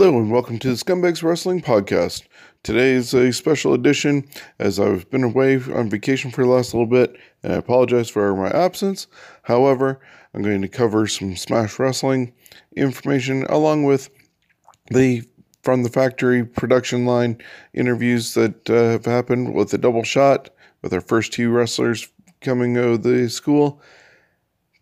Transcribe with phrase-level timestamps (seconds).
[0.00, 2.22] Hello and welcome to the Scumbags Wrestling Podcast.
[2.62, 4.28] Today is a special edition
[4.60, 8.32] as I've been away on vacation for the last little bit and I apologize for
[8.36, 9.08] my absence.
[9.42, 9.98] However,
[10.32, 12.32] I'm going to cover some Smash Wrestling
[12.76, 14.08] information along with
[14.92, 15.24] the
[15.64, 17.36] from the factory production line
[17.74, 20.48] interviews that uh, have happened with the double shot
[20.80, 22.08] with our first two wrestlers
[22.40, 23.82] coming out of the school.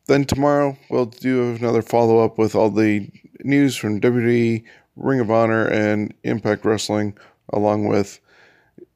[0.08, 3.10] Then tomorrow we'll do another follow up with all the
[3.42, 4.62] news from WWE,
[4.96, 7.16] Ring of Honor, and Impact Wrestling,
[7.52, 8.20] along with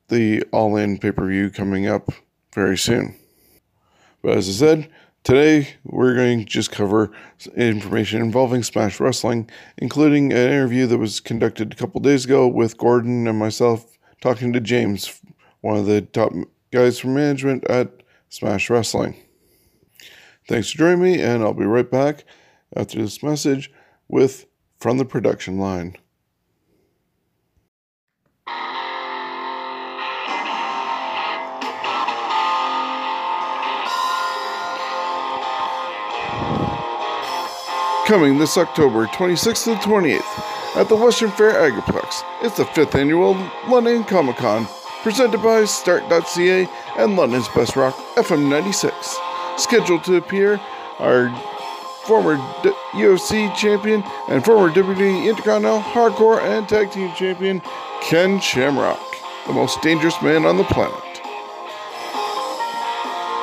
[0.09, 2.11] the All In pay per view coming up
[2.55, 3.15] very soon.
[4.23, 4.91] But as I said,
[5.25, 7.11] today we're going to just cover
[7.57, 9.49] information involving Smash Wrestling,
[9.79, 14.53] including an interview that was conducted a couple days ago with Gordon and myself talking
[14.53, 15.21] to James,
[15.61, 16.33] one of the top
[16.71, 19.17] guys from management at Smash Wrestling.
[20.49, 22.25] Thanks for joining me, and I'll be right back
[22.75, 23.71] after this message
[24.09, 24.47] with
[24.81, 25.95] From the Production Line.
[38.07, 42.25] Coming this October 26th to 28th at the Western Fair Agriplex.
[42.41, 43.35] It's the 5th annual
[43.69, 44.67] London Comic Con,
[45.03, 49.19] presented by Start.ca and London's Best Rock FM 96.
[49.59, 50.59] Scheduled to appear
[50.99, 51.29] are
[52.07, 57.61] former D- UFC champion and former WWE Intercontinental Hardcore and Tag Team champion
[58.03, 59.01] Ken Shamrock,
[59.47, 60.95] the most dangerous man on the planet.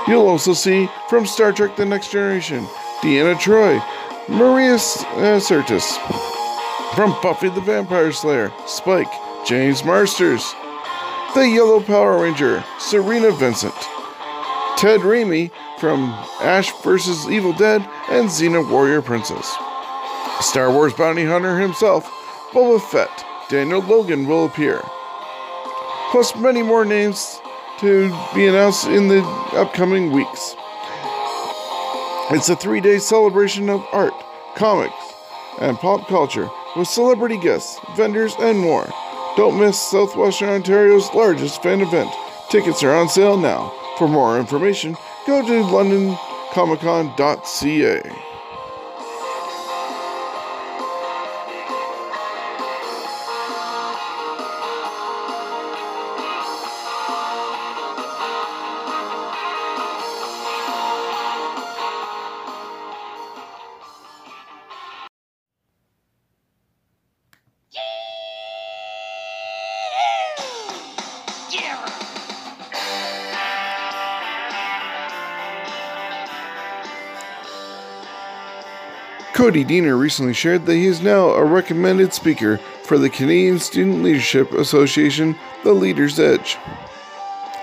[0.07, 2.66] You'll also see from Star Trek The Next Generation,
[3.01, 3.84] Deanna Troi,
[4.29, 5.97] Maria S- uh, Sirtis,
[6.95, 9.12] from Buffy the Vampire Slayer, Spike,
[9.45, 10.53] James Marsters,
[11.35, 13.74] the Yellow Power Ranger, Serena Vincent,
[14.78, 16.09] Ted Raimi from
[16.41, 17.29] Ash vs.
[17.29, 19.47] Evil Dead and Xena Warrior Princess.
[20.41, 22.05] Star Wars bounty hunter himself,
[22.51, 24.81] Boba Fett, Daniel Logan will appear.
[26.11, 27.39] Plus many more names
[27.79, 29.23] to be announced in the
[29.53, 30.55] upcoming weeks.
[32.31, 34.13] It's a three day celebration of art,
[34.55, 34.94] comics,
[35.59, 38.88] and pop culture with celebrity guests, vendors, and more.
[39.35, 42.11] Don't miss Southwestern Ontario's largest fan event.
[42.49, 43.73] Tickets are on sale now.
[43.97, 44.95] For more information,
[45.27, 48.26] go to londoncomiccon.ca.
[79.38, 84.01] Cody Deaner recently shared that he is now a recommended speaker for the Canadian Student
[84.01, 86.57] Leadership Association, The Leader's Edge.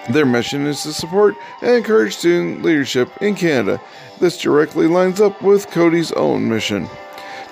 [0.08, 3.80] Their mission is to support and encourage student leadership in Canada.
[4.20, 6.88] This directly lines up with Cody's own mission.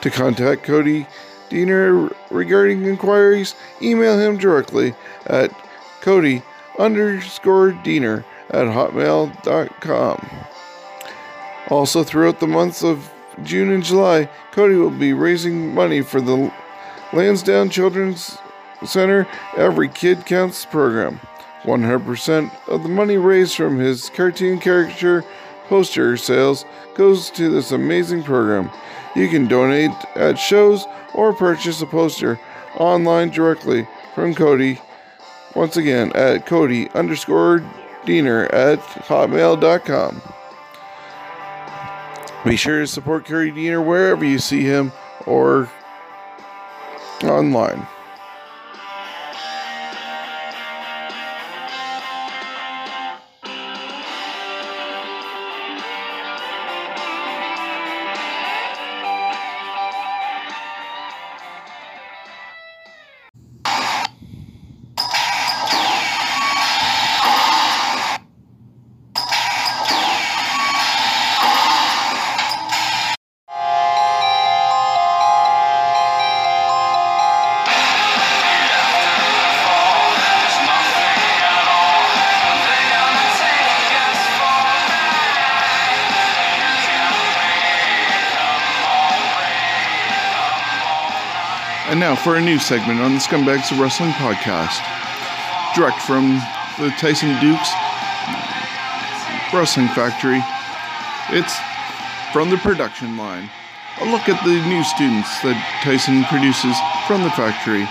[0.02, 1.04] To contact Cody
[1.50, 4.94] Deaner regarding inquiries, email him directly
[5.26, 5.50] at
[6.00, 6.44] Cody
[6.78, 10.30] underscore Deaner at hotmail.com.
[11.70, 16.52] Also, throughout the months of June and July, Cody will be raising money for the
[17.12, 18.38] Lansdowne Children's
[18.84, 19.26] Center
[19.56, 21.20] Every Kid Counts program.
[21.62, 25.24] 100% of the money raised from his cartoon caricature
[25.68, 26.64] poster sales
[26.94, 28.70] goes to this amazing program.
[29.14, 32.40] You can donate at shows or purchase a poster
[32.76, 34.80] online directly from Cody.
[35.54, 37.60] Once again, at Cody underscore
[38.04, 40.20] Deaner at hotmail.com.
[42.44, 44.90] Be sure to support Cody Deaner wherever you see him
[45.26, 45.70] or
[47.22, 47.86] online.
[92.24, 94.78] For a new segment on the Scumbags of Wrestling podcast.
[95.74, 96.40] Direct from
[96.78, 97.68] the Tyson Dux
[99.52, 100.40] Wrestling Factory.
[101.36, 101.52] It's
[102.32, 103.50] from the production line.
[104.00, 106.76] A look at the new students that Tyson produces
[107.08, 107.88] from the factory.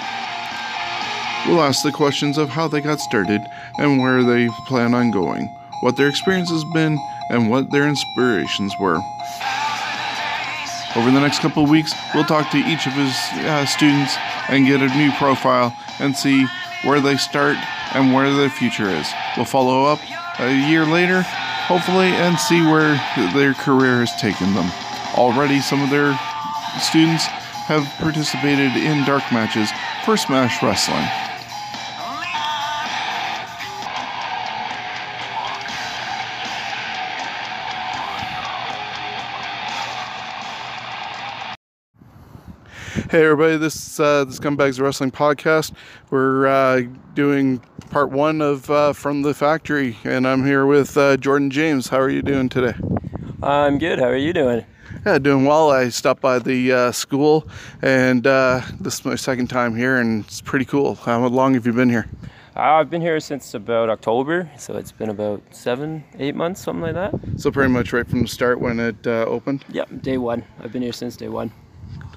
[1.45, 3.41] We'll ask the questions of how they got started
[3.79, 5.45] and where they plan on going,
[5.81, 6.97] what their experience has been,
[7.29, 9.01] and what their inspirations were.
[10.95, 13.15] Over the next couple of weeks, we'll talk to each of his
[13.45, 14.13] uh, students
[14.49, 16.45] and get a new profile and see
[16.83, 17.55] where they start
[17.93, 19.07] and where their future is.
[19.37, 19.99] We'll follow up
[20.39, 22.99] a year later, hopefully, and see where
[23.33, 24.69] their career has taken them.
[25.15, 26.17] Already, some of their
[26.79, 27.25] students
[27.67, 29.69] have participated in dark matches
[30.03, 31.07] for Smash Wrestling.
[43.11, 45.73] Hey everybody, this is uh, the Scumbags Wrestling Podcast.
[46.11, 47.59] We're uh, doing
[47.89, 51.89] part one of uh, From the Factory, and I'm here with uh, Jordan James.
[51.89, 52.73] How are you doing today?
[53.43, 53.99] I'm good.
[53.99, 54.65] How are you doing?
[55.05, 55.71] Yeah, doing well.
[55.71, 57.49] I stopped by the uh, school,
[57.81, 60.95] and uh, this is my second time here, and it's pretty cool.
[60.95, 62.07] How long have you been here?
[62.55, 66.81] Uh, I've been here since about October, so it's been about seven, eight months, something
[66.81, 67.13] like that.
[67.35, 69.65] So pretty much right from the start when it uh, opened.
[69.67, 70.45] Yep, day one.
[70.61, 71.51] I've been here since day one.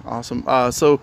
[0.06, 0.44] Awesome.
[0.46, 1.00] Uh, so,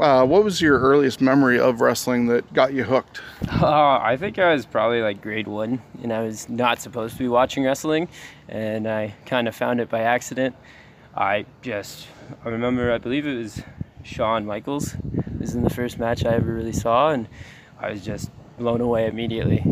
[0.00, 3.20] uh, what was your earliest memory of wrestling that got you hooked?
[3.48, 7.18] Uh, I think I was probably like grade one, and I was not supposed to
[7.18, 8.08] be watching wrestling,
[8.48, 10.56] and I kind of found it by accident.
[11.16, 12.08] I just,
[12.44, 13.62] I remember, I believe it was
[14.02, 14.96] Shawn Michaels
[15.44, 17.28] was in the first match I ever really saw, and
[17.78, 19.62] I was just blown away immediately.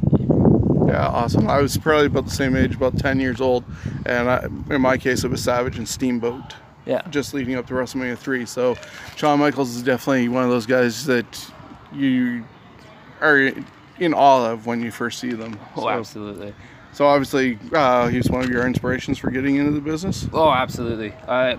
[0.87, 1.49] Yeah, awesome.
[1.49, 3.65] I was probably about the same age, about 10 years old,
[4.05, 6.55] and I, in my case, it was Savage and Steamboat.
[6.87, 7.03] Yeah.
[7.11, 8.47] just leading up to WrestleMania 3.
[8.47, 8.77] So
[9.17, 11.51] Shawn Michaels is definitely one of those guys that
[11.93, 12.45] you
[13.21, 13.53] are
[13.99, 15.59] in awe of when you first see them.
[15.77, 16.55] Oh, so, absolutely.
[16.93, 20.27] so obviously, uh, he's one of your inspirations for getting into the business.
[20.33, 21.13] Oh, absolutely.
[21.29, 21.59] I,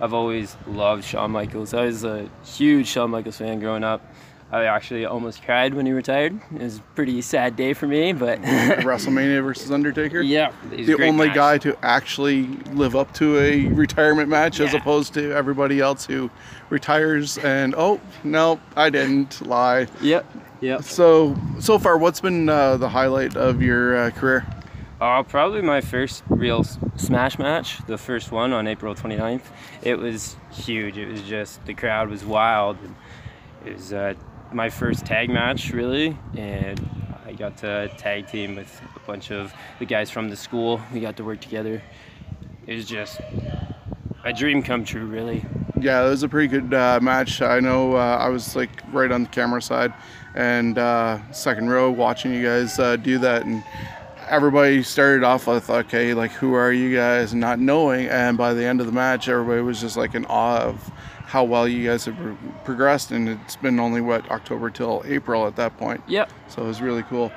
[0.00, 1.74] I've always loved Shawn Michaels.
[1.74, 4.09] I was a huge Shawn Michaels fan growing up.
[4.52, 6.40] I actually almost cried when he retired.
[6.54, 10.20] It was a pretty sad day for me, but WrestleMania versus Undertaker.
[10.22, 11.36] yeah, it was a The great only match.
[11.36, 16.30] guy to actually live up to a retirement match as opposed to everybody else who
[16.68, 19.86] retires and, oh, no, I didn't lie.
[20.00, 20.26] Yep,
[20.60, 20.82] yep.
[20.82, 24.44] So, so far, what's been uh, the highlight of your uh, career?
[25.00, 26.64] Uh, probably my first real
[26.96, 29.42] Smash match, the first one on April 29th.
[29.82, 30.98] It was huge.
[30.98, 32.76] It was just, the crowd was wild.
[33.64, 34.14] It was uh,
[34.52, 36.88] my first tag match, really, and
[37.26, 40.80] I got to tag team with a bunch of the guys from the school.
[40.92, 41.82] We got to work together.
[42.66, 43.20] It was just
[44.24, 45.44] a dream come true, really.
[45.80, 47.40] Yeah, it was a pretty good uh, match.
[47.42, 49.94] I know uh, I was like right on the camera side
[50.34, 53.64] and uh, second row watching you guys uh, do that, and
[54.28, 58.64] everybody started off with okay, like who are you guys, not knowing, and by the
[58.64, 60.92] end of the match, everybody was just like in awe of
[61.30, 65.46] how well you guys have pro- progressed, and it's been only what October till April
[65.46, 66.02] at that point.
[66.08, 66.28] Yep.
[66.48, 67.30] So it was really cool.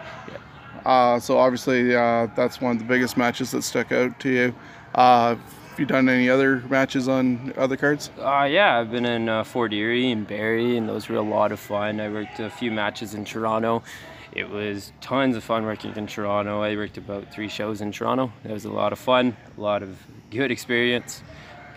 [0.83, 4.55] Uh, so obviously uh, that's one of the biggest matches that stuck out to you.
[4.95, 8.09] Uh, have you done any other matches on other cards?
[8.17, 11.51] Uh, yeah, I've been in uh, Fort Erie and Barrie, and those were a lot
[11.51, 12.00] of fun.
[12.00, 13.83] I worked a few matches in Toronto.
[14.31, 16.63] It was tons of fun working in Toronto.
[16.63, 18.33] I worked about three shows in Toronto.
[18.43, 19.97] It was a lot of fun, a lot of
[20.31, 21.21] good experience.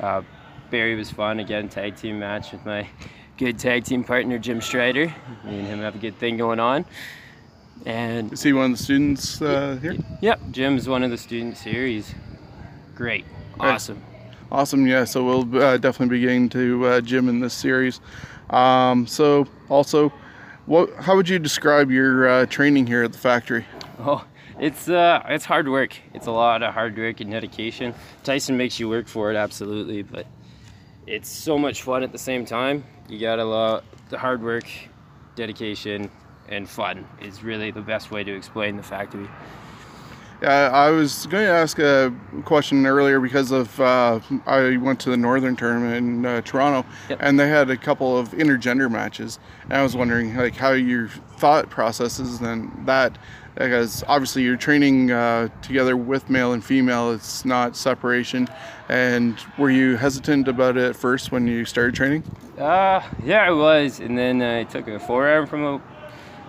[0.00, 0.22] Uh,
[0.70, 1.40] Barrie was fun.
[1.40, 2.86] Again, tag team match with my
[3.36, 5.06] good tag team partner Jim Strider.
[5.44, 6.84] Me and him have a good thing going on.
[7.84, 9.96] And Is he one of the students uh, here?
[10.20, 11.86] yep, Jim's one of the students here.
[11.86, 12.14] He's
[12.94, 13.24] great,
[13.60, 14.02] awesome.
[14.50, 14.86] Awesome.
[14.86, 15.04] Yeah.
[15.04, 18.00] So we'll uh, definitely be getting to uh, gym in this series.
[18.50, 20.10] Um, so also,
[20.66, 20.94] what?
[20.94, 23.66] How would you describe your uh, training here at the factory?
[23.98, 24.24] Oh,
[24.58, 25.96] it's uh, it's hard work.
[26.14, 27.92] It's a lot of hard work and dedication.
[28.22, 30.26] Tyson makes you work for it, absolutely, but
[31.06, 32.84] it's so much fun at the same time.
[33.08, 34.66] You got a lot the hard work,
[35.34, 36.10] dedication,
[36.48, 39.28] and fun is really the best way to explain the factory.
[40.42, 45.10] Yeah, I was going to ask a question earlier because of uh, I went to
[45.10, 47.18] the Northern tournament in uh, Toronto, Yep.
[47.22, 51.08] and they had a couple of intergender matches, and I was wondering like how your
[51.38, 53.16] thought processes and that
[53.56, 58.48] because obviously you're training uh, together with male and female, it's not separation.
[58.88, 62.22] And were you hesitant about it at first when you started training?
[62.58, 65.82] Uh, yeah, I was, and then I took a forearm from a,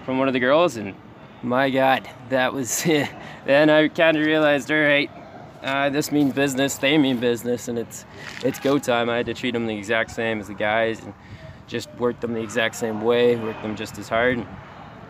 [0.06, 0.96] from one of the girls, and
[1.42, 2.86] my God, that was.
[2.86, 3.10] It.
[3.46, 5.10] Then I kind of realized, all right,
[5.64, 6.78] uh, this means business.
[6.78, 8.06] They mean business, and it's
[8.44, 9.10] it's go time.
[9.10, 11.14] I had to treat them the exact same as the guys, and
[11.68, 14.40] just work them the exact same way, work them just as hard.
[14.40, 14.48] And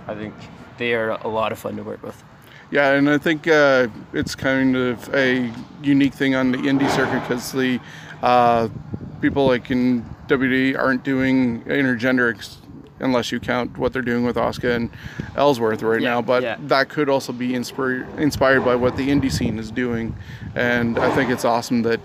[0.07, 0.35] I think
[0.77, 2.23] they are a lot of fun to work with.
[2.69, 7.21] Yeah, and I think uh, it's kind of a unique thing on the indie circuit
[7.21, 7.79] because the
[8.21, 8.67] uh,
[9.21, 12.57] people like in WWE aren't doing intergender ex-
[12.99, 14.89] unless you count what they're doing with Asuka and
[15.37, 16.21] Ellsworth right Yeah, now.
[16.21, 16.57] But yeah.
[16.61, 20.13] that could also be inspired inspired by what the indie scene is doing,
[20.55, 22.01] and I think it's awesome that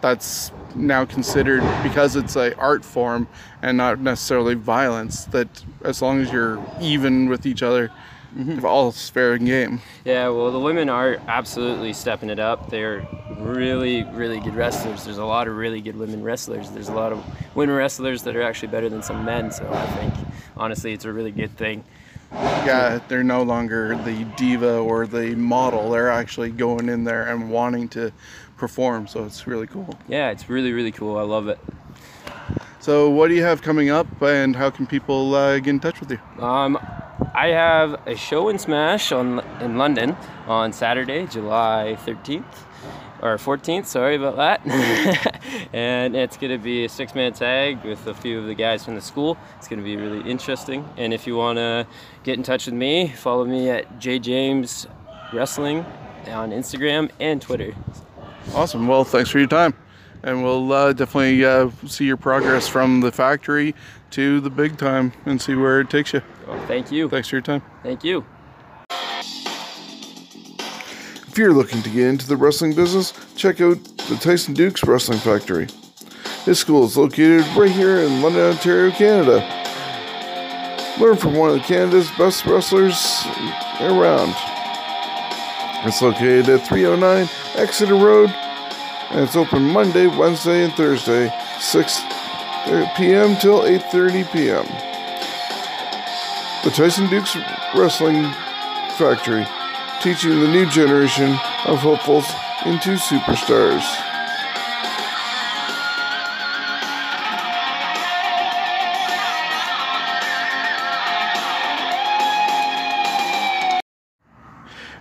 [0.00, 3.26] that's now considered because it's a art form
[3.60, 5.24] and not necessarily violence.
[5.26, 5.48] That
[5.84, 7.90] as long as you're even with each other,
[8.36, 8.66] Mm-hmm.
[8.66, 9.80] all's fair game.
[10.04, 12.68] Yeah, well, the women are absolutely stepping it up.
[12.68, 13.06] They're
[13.38, 15.04] really, really good wrestlers.
[15.04, 16.70] There's a lot of really good women wrestlers.
[16.70, 17.24] There's a lot of
[17.56, 19.50] women wrestlers that are actually better than some men.
[19.50, 20.14] So I think,
[20.56, 21.82] honestly, it's a really good thing.
[22.32, 25.90] Yeah, they're no longer the diva or the model.
[25.90, 28.12] They're actually going in there and wanting to
[28.58, 29.06] perform.
[29.06, 29.98] So it's really cool.
[30.08, 31.16] Yeah, it's really, really cool.
[31.16, 31.58] I love it.
[32.86, 35.98] So, what do you have coming up, and how can people uh, get in touch
[35.98, 36.20] with you?
[36.40, 36.78] Um,
[37.34, 40.16] I have a show in Smash on in London
[40.46, 42.44] on Saturday, July 13th
[43.22, 43.86] or 14th.
[43.86, 44.60] Sorry about that.
[45.72, 48.94] and it's going to be a six-man tag with a few of the guys from
[48.94, 49.36] the school.
[49.58, 50.88] It's going to be really interesting.
[50.96, 51.88] And if you want to
[52.22, 54.86] get in touch with me, follow me at J James
[55.32, 55.84] Wrestling
[56.28, 57.74] on Instagram and Twitter.
[58.54, 58.86] Awesome.
[58.86, 59.74] Well, thanks for your time,
[60.26, 63.74] and we'll uh, definitely uh, see your progress from the factory
[64.10, 66.20] to the big time and see where it takes you.
[66.46, 67.08] Well, thank you.
[67.08, 67.62] Thanks for your time.
[67.82, 68.24] Thank you.
[71.28, 73.76] If you're looking to get into the wrestling business, check out
[74.08, 75.68] the Tyson Dux Wrestling Factory.
[76.44, 79.46] This school is located right here in London, Ontario, Canada.
[80.98, 83.26] Learn from one of Canada's best wrestlers
[83.80, 84.34] around.
[85.86, 88.34] It's located at 309 Exeter Road,
[89.10, 93.36] and it's open Monday, Wednesday, and Thursday, 6 uh, p.m.
[93.36, 94.66] till 8:30 p.m.
[96.64, 97.36] The Tyson Dux
[97.74, 98.24] Wrestling
[98.98, 99.46] Factory,
[100.02, 101.30] teaching the new generation
[101.66, 102.26] of hopefuls
[102.64, 103.84] into superstars.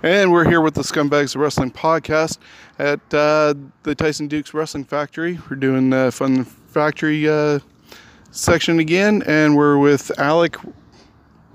[0.05, 2.37] And we're here with the Scumbags Wrestling podcast
[2.77, 5.39] at uh, the Tyson Dux Wrestling Factory.
[5.49, 7.57] We're doing the Fun Factory uh,
[8.29, 10.57] section again, and we're with Alec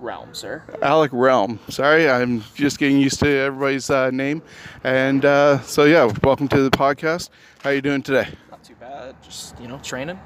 [0.01, 0.65] realm, sir.
[0.83, 1.61] Alec Realm.
[1.69, 4.43] Sorry, I'm just getting used to everybody's uh, name.
[4.83, 7.31] And uh, so, yeah, welcome to the podcast.
[7.63, 8.31] How are you doing today?
[8.51, 9.15] Not too bad.
[9.23, 10.19] Just you know, training,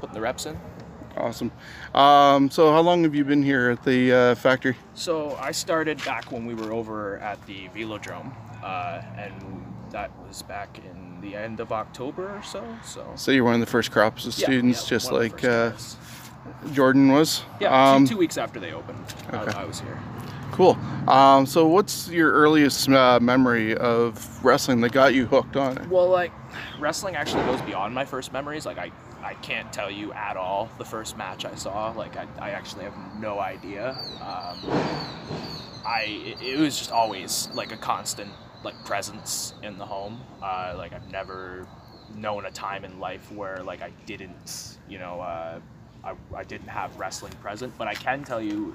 [0.00, 0.58] putting the reps in.
[1.16, 1.52] Awesome.
[1.94, 4.76] Um, so, how long have you been here at the uh, factory?
[4.94, 10.42] So I started back when we were over at the Velodrome, uh, and that was
[10.42, 12.64] back in the end of October or so.
[12.84, 15.44] So So, you're one of the first crops of students, yeah, just of the like
[15.44, 15.72] uh.
[16.72, 17.42] Jordan was.
[17.60, 18.98] yeah, Um, two, two weeks after they opened,
[19.32, 19.52] okay.
[19.56, 19.98] I, I was here.
[20.50, 20.76] Cool.
[21.06, 25.88] Um, so, what's your earliest uh, memory of wrestling that got you hooked on it?
[25.88, 26.32] Well, like
[26.80, 28.66] wrestling actually goes beyond my first memories.
[28.66, 28.90] Like I,
[29.22, 31.90] I can't tell you at all the first match I saw.
[31.92, 33.90] Like I, I actually have no idea.
[34.20, 34.58] Um,
[35.84, 38.30] I, it, was just always like a constant
[38.64, 40.20] like presence in the home.
[40.42, 41.66] Uh, like I've never
[42.14, 45.60] known a time in life where like I didn't, you know, uh,
[46.04, 47.72] I, I didn't have wrestling present.
[47.78, 48.74] But I can tell you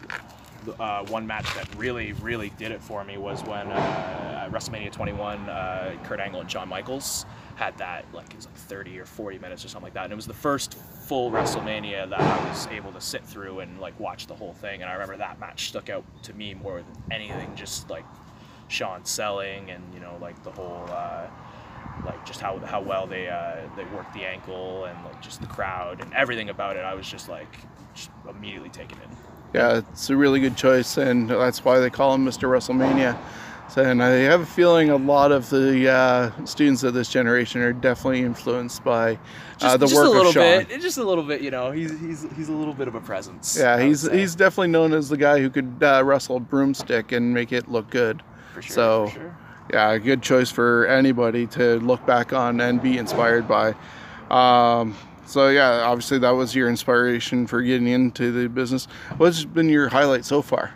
[0.80, 5.50] uh, one match that really, really did it for me was when uh, WrestleMania 21,
[5.50, 9.40] uh, Kurt Angle and Shawn Michaels had that like it was like 30 or 40
[9.40, 12.68] minutes or something like that, and it was the first full WrestleMania that I was
[12.68, 14.82] able to sit through and like watch the whole thing.
[14.82, 18.06] And I remember that match stuck out to me more than anything, just like
[18.68, 20.86] Shawn selling and you know like the whole.
[20.90, 21.28] Uh,
[22.06, 25.48] like just how how well they uh, they worked the ankle and like just the
[25.48, 26.86] crowd and everything about it.
[26.86, 27.58] I was just like
[27.94, 29.37] just immediately taken in.
[29.54, 32.48] Yeah, it's a really good choice, and that's why they call him Mr.
[32.50, 33.18] WrestleMania.
[33.70, 37.62] So, and I have a feeling a lot of the uh, students of this generation
[37.62, 39.18] are definitely influenced by uh,
[39.58, 40.64] Just, the just work a little of Shawn.
[40.66, 41.42] bit, just a little bit.
[41.42, 43.58] You know, he's he's he's a little bit of a presence.
[43.60, 47.12] Yeah, he's say, he's definitely known as the guy who could uh, wrestle a broomstick
[47.12, 48.22] and make it look good.
[48.54, 48.74] for sure.
[48.74, 49.38] so- for sure.
[49.74, 53.76] Yeah, a good choice for anybody to look back on and be inspired by.
[54.32, 54.96] Um,
[55.28, 58.86] so yeah, obviously that was your inspiration for getting into the business.
[59.18, 60.74] What's been your highlight so far?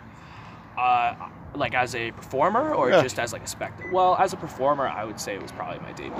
[0.78, 1.14] Uh,
[1.54, 3.02] like as a performer or Yeah.
[3.02, 3.90] just as like a spectator?
[3.92, 6.14] Well, as a performer, I would say it was probably my debut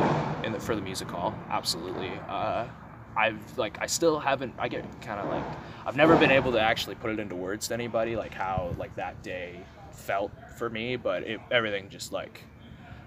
[0.44, 1.34] in the, for the music hall.
[1.50, 2.12] Absolutely.
[2.28, 2.66] Uh,
[3.16, 4.54] I've like I still haven't.
[4.58, 5.44] I get kind of like
[5.86, 8.96] I've never been able to actually put it into words to anybody like how like
[8.96, 9.60] that day
[9.90, 10.96] felt for me.
[10.96, 12.42] But it, everything just like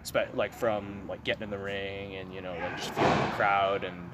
[0.04, 3.36] spe- like from like getting in the ring and you know like just feeling the
[3.36, 4.10] crowd and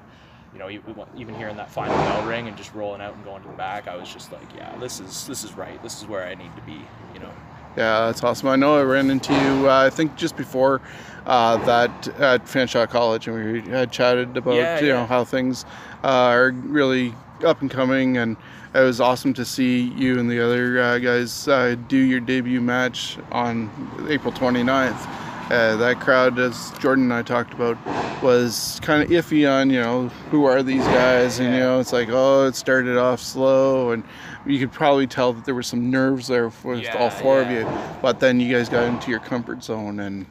[0.54, 3.48] you know even hearing that final bell ring and just rolling out and going to
[3.48, 3.88] the back.
[3.88, 5.82] I was just like, yeah, this is this is right.
[5.84, 6.80] This is where I need to be.
[7.14, 7.32] You know.
[7.78, 8.50] Yeah, that's awesome.
[8.50, 9.70] I know I ran into you.
[9.70, 10.82] Uh, I think just before
[11.26, 15.66] uh, that at Fanshawe College, and we had chatted about Yeah, you know how things
[16.04, 17.14] uh, are really
[17.46, 18.36] up and coming, and
[18.74, 22.62] it was awesome to see you and the other uh, guys uh, do your debut
[22.62, 23.70] match on
[24.10, 25.21] April 29th.
[25.52, 27.78] Uh, that crowd, as Jordan and I talked about,
[28.24, 31.92] was kind of iffy on you know who are these guys, and you know it's
[31.92, 34.06] like oh it started off slow, and
[34.46, 37.52] you could probably tell that there were some nerves there with all Yeah, four of
[37.52, 37.68] you.
[38.02, 40.26] But then you guys got into your comfort zone, and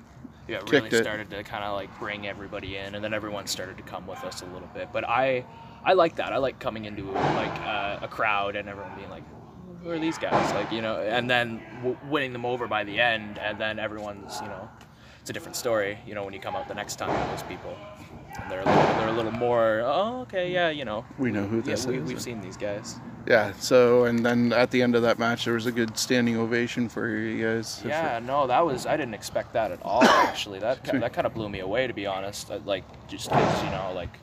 [0.48, 1.02] yeah, it really it.
[1.02, 4.24] started to kind of like bring everybody in, and then everyone started to come with
[4.24, 4.88] us a little bit.
[4.90, 5.44] But I,
[5.84, 6.32] I like that.
[6.32, 9.24] I like coming into like uh, a crowd and everyone being like,
[9.82, 12.98] "Who are these guys?" Like you know, and then w- winning them over by the
[12.98, 14.68] end, and then everyone's you know,
[15.30, 15.96] it's a different story.
[16.06, 17.76] You know, when you come out the next time with those people,
[18.40, 21.44] and they're a little, they're a little more, oh okay, yeah, you know, we know
[21.44, 22.08] who yeah, this we, is.
[22.08, 22.96] we've seen these guys.
[23.28, 23.52] Yeah.
[23.60, 26.88] So and then at the end of that match, there was a good standing ovation
[26.88, 27.80] for you guys.
[27.84, 30.02] Yeah, no, that was I didn't expect that at all.
[30.02, 32.50] Actually, That, that kind of blew me away, to be honest.
[32.50, 34.18] Uh, like just because you know, like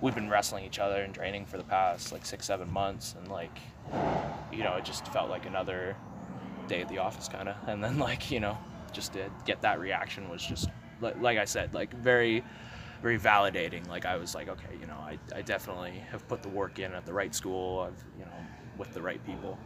[0.00, 3.28] we've been wrestling each other and training for the past like six, seven months, and
[3.28, 3.58] like
[4.50, 5.96] you know, it just felt like another
[6.66, 7.56] day at the office, kind of.
[7.68, 8.56] And then like you know,
[8.92, 10.68] just to get that reaction was just
[11.00, 12.44] like I said, like very.
[13.02, 13.88] Very validating.
[13.88, 16.92] Like I was like, okay, you know, I, I definitely have put the work in
[16.92, 17.80] at the right school.
[17.80, 18.30] I've, you know,
[18.76, 19.56] with the right people.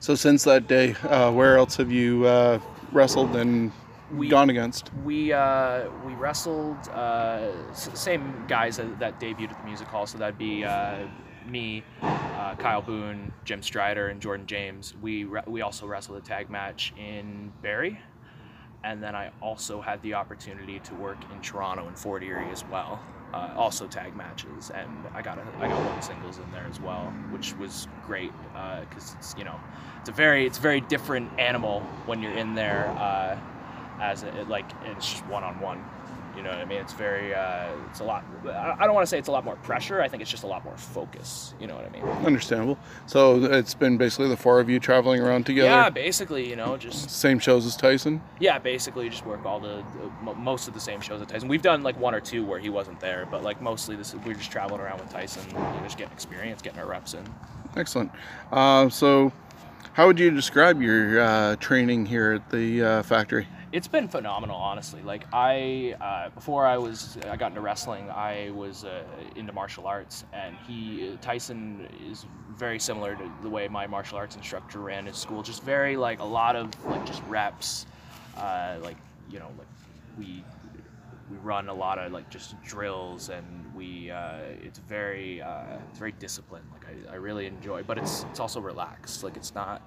[0.00, 2.58] So since that day, uh, where else have you uh,
[2.90, 3.70] wrestled and
[4.10, 4.90] We- gone against?
[5.04, 10.04] We uh, we wrestled uh, same guys that, that debuted at the music hall.
[10.04, 11.06] So that'd be uh,
[11.46, 14.94] me, uh, Kyle Boone, Jim Strider, and Jordan James.
[15.00, 18.00] We re- we also wrestled a tag match in Barrie,
[18.84, 22.64] and then I also had the opportunity to work in Toronto and Fort Erie as
[22.64, 23.00] well.
[23.32, 26.78] Uh, also tag matches, and I got a, I got one singles in there as
[26.78, 29.58] well, which was great because it's you know
[30.00, 33.38] it's a very it's a very different animal when you're in there uh,
[34.02, 35.82] as a, like it's just one on one.
[36.36, 36.80] You know what I mean?
[36.80, 38.24] It's very uh, it's a lot.
[38.46, 40.00] I don't want to say it's a lot more pressure.
[40.00, 41.54] I think it's just a lot more focus.
[41.60, 42.02] You know what I mean?
[42.24, 42.78] Understandable.
[43.06, 45.68] So it's been basically the four of you traveling around together.
[45.68, 48.22] Yeah, basically, you know, just Same shows as Tyson.
[48.40, 49.84] Yeah, basically just work all the,
[50.36, 51.48] most of the same shows at Tyson.
[51.48, 54.34] We've done like one or two where he wasn't there, but like mostly this we're
[54.34, 57.24] just traveling around with Tyson, you know, just getting experience, getting our reps in.
[57.76, 58.10] Excellent.
[58.50, 59.32] Uh, so,
[59.94, 63.46] how would you describe your uh, training here at the uh, factory?
[63.72, 65.00] It's been phenomenal, honestly.
[65.00, 68.10] Like I, uh, before I was, I got into wrestling.
[68.10, 69.02] I was uh,
[69.34, 74.36] into martial arts, and he, Tyson, is very similar to the way my martial arts
[74.36, 75.42] instructor ran his school.
[75.42, 77.86] Just very like a lot of like just reps,
[78.36, 78.98] uh, like
[79.30, 79.68] you know, like
[80.18, 80.44] we
[81.30, 85.98] we run a lot of like just drills, and we uh, it's very uh, it's
[85.98, 86.66] very disciplined.
[86.72, 89.24] Like I, I really enjoy, but it's it's also relaxed.
[89.24, 89.80] Like it's not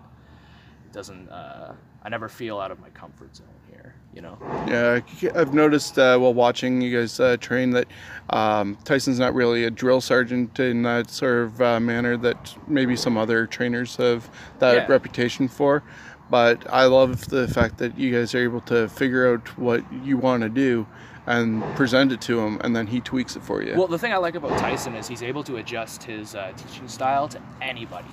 [0.88, 4.38] it doesn't uh, I never feel out of my comfort zone here, you know.
[4.68, 5.02] Yeah,
[5.34, 7.88] I've noticed uh, while watching you guys uh, train that
[8.30, 12.96] um, Tyson's not really a drill sergeant in that sort of uh, manner that maybe
[12.96, 14.86] some other trainers have that Yeah.
[14.88, 15.82] reputation for.
[16.30, 20.18] But I love the fact that you guys are able to figure out what you
[20.18, 20.86] want to do
[21.28, 23.74] and present it to him, and then he tweaks it for you.
[23.76, 26.88] Well, the thing I like about Tyson is he's able to adjust his uh, teaching
[26.88, 28.08] style to anybody,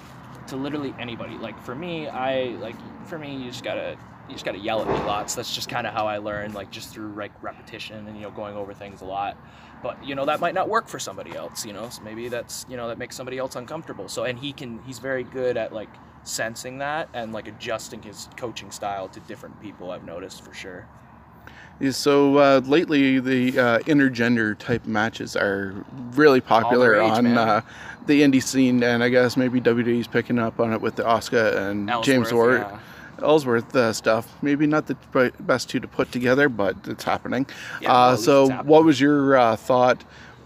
[0.52, 1.36] to literally anybody.
[1.38, 3.96] Like for me, I like for me, you just gotta
[4.28, 5.34] you just gotta yell at me lots.
[5.34, 8.30] That's just kind of how I learn, like just through like repetition and you know
[8.30, 9.36] going over things a lot.
[9.82, 11.64] But you know that might not work for somebody else.
[11.64, 14.08] You know, so maybe that's you know that makes somebody else uncomfortable.
[14.08, 15.90] So and he can he's very good at like
[16.22, 19.90] sensing that and like adjusting his coaching style to different people.
[19.90, 20.86] I've noticed for sure.
[21.90, 25.74] So uh, lately the uh, intergender type matches are
[26.12, 27.62] really popular rage, on uh,
[28.06, 31.56] the indie scene, and I guess maybe WWE's picking up on it with the Asuka
[31.56, 32.60] and James Ellsworth, Ward.
[32.60, 32.78] yeah.
[33.20, 34.32] Ellsworth uh, stuff.
[34.42, 37.46] Maybe not the best two to put together, but it's happening.
[37.80, 38.70] Yeah, uh, well, at least so, happening.
[38.70, 40.04] what was your uh, thought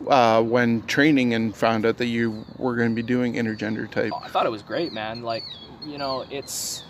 [0.09, 4.13] uh, when training and found out that you were going to be doing intergender type?
[4.15, 5.23] Oh, I thought it was great, man.
[5.23, 5.45] Like,
[5.85, 6.85] you know, it's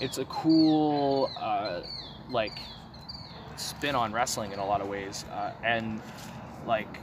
[0.00, 1.80] it's a cool uh,
[2.30, 2.58] like
[3.60, 6.00] spin on wrestling in a lot of ways, uh, and
[6.66, 6.98] like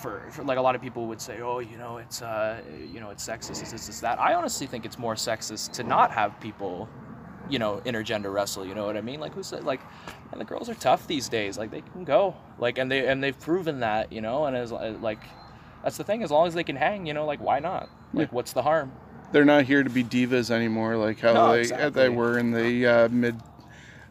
[0.00, 2.60] for, for like a lot of people would say, oh, you know, it's uh,
[2.92, 4.18] you know, it's sexist, it's this, it's that.
[4.18, 6.88] I honestly think it's more sexist to not have people,
[7.48, 8.66] you know, intergender wrestle.
[8.66, 9.20] You know what I mean?
[9.20, 9.80] Like, who said like,
[10.32, 11.56] and the girls are tough these days.
[11.56, 12.34] Like, they can go.
[12.58, 14.12] Like, and they and they've proven that.
[14.12, 15.20] You know, and as like.
[15.82, 16.24] That's the thing.
[16.24, 17.88] As long as they can hang, you know, like why not?
[18.12, 18.90] Like, what's the harm?
[19.30, 21.90] They're not here to be divas anymore, like how No, they exactly.
[21.90, 23.40] they were in the uh, mid.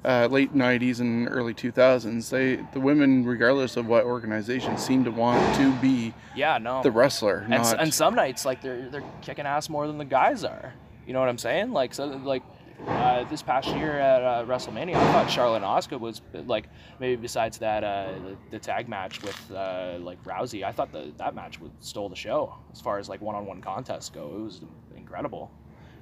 [0.05, 5.09] Uh, late '90s and early 2000s, they the women, regardless of what organization, seem to
[5.09, 6.83] want to be Yeah, no.
[6.83, 10.05] the wrestler, and, not and some nights like they're they're kicking ass more than the
[10.05, 10.73] guys are.
[11.07, 11.71] You know what I'm saying?
[11.71, 12.43] Like so like
[12.87, 16.67] uh, this past year at uh, WrestleMania, I thought Charlotte and Asuka was like
[16.99, 21.11] maybe besides that uh, the, the tag match with uh, like Rousey, I thought the,
[21.17, 24.35] that match would stole the show as far as like one-on-one contests go.
[24.35, 24.61] It was
[24.95, 25.51] incredible,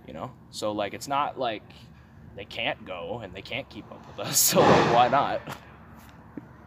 [0.07, 0.31] you know.
[0.51, 1.63] So like it's not like
[2.35, 4.39] they can't go and they can't keep up with us.
[4.53, 5.41] So like, why not?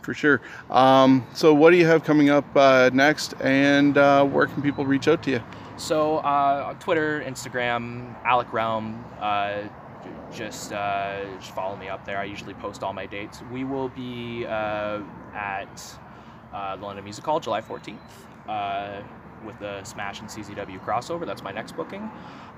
[0.02, 0.40] for sure.
[0.70, 4.86] Um, so, what do you have coming up uh, next, and uh, where can people
[4.86, 5.42] reach out to you?
[5.76, 9.64] So uh, on Twitter, Instagram, Alec Realm, uh,
[10.32, 12.18] just, uh, just follow me up there.
[12.18, 13.42] I usually post all my dates.
[13.52, 15.00] We will be uh,
[15.34, 15.98] at
[16.54, 17.98] uh, the London Music Hall July 14th
[18.48, 19.02] uh,
[19.44, 21.26] with the Smash and CZW crossover.
[21.26, 22.10] That's my next booking.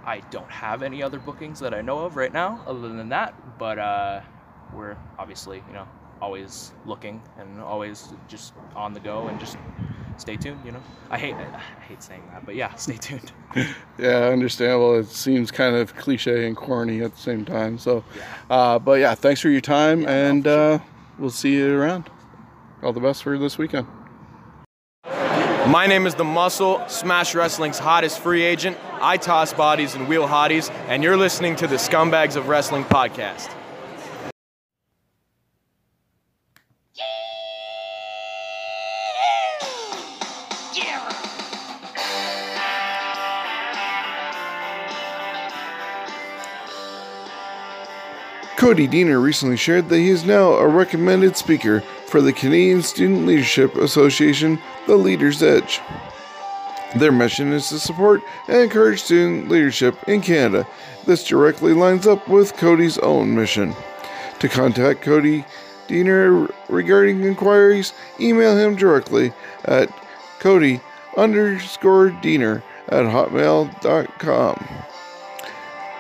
[0.09, 3.59] I don't have any other bookings that I know of right now, other than that.
[3.59, 4.23] But uh,
[4.73, 5.87] we're obviously, you know,
[6.23, 9.59] always looking and always just on the go and just
[10.17, 10.61] stay tuned.
[10.65, 13.33] You know, I hate I hate saying that, but yeah, stay tuned.
[13.99, 14.95] Yeah, understandable.
[14.95, 17.77] It seems kind of cliche and corny at the same time.
[17.79, 18.05] So,
[18.49, 20.79] uh, but yeah, thanks for your time, and uh,
[21.19, 22.09] we'll see you around.
[22.83, 23.89] All the best for this weekend.
[25.69, 28.79] My name is The Muscle, Smash Wrestling's hottest free agent.
[29.03, 33.55] I toss bodies and wheel hotties, and you're listening to the Scumbags of Wrestling podcast.
[48.57, 53.27] Cody Deaner recently shared that he is now a recommended speaker for the Canadian Student
[53.27, 55.83] Leadership Association, The Leader's Edge.
[56.97, 60.67] Their mission is to support and encourage student leadership in Canada.
[61.05, 63.75] This directly lines up with Cody's own mission.
[64.39, 65.45] To contact Cody
[65.89, 69.35] Deaner regarding inquiries, email him directly
[69.67, 69.91] at
[70.39, 70.81] Cody
[71.19, 74.69] underscore Deaner at hotmail.com.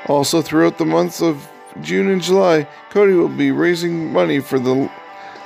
[0.06, 1.46] Also, throughout the months of
[1.82, 4.90] June and July, Cody will be raising money for the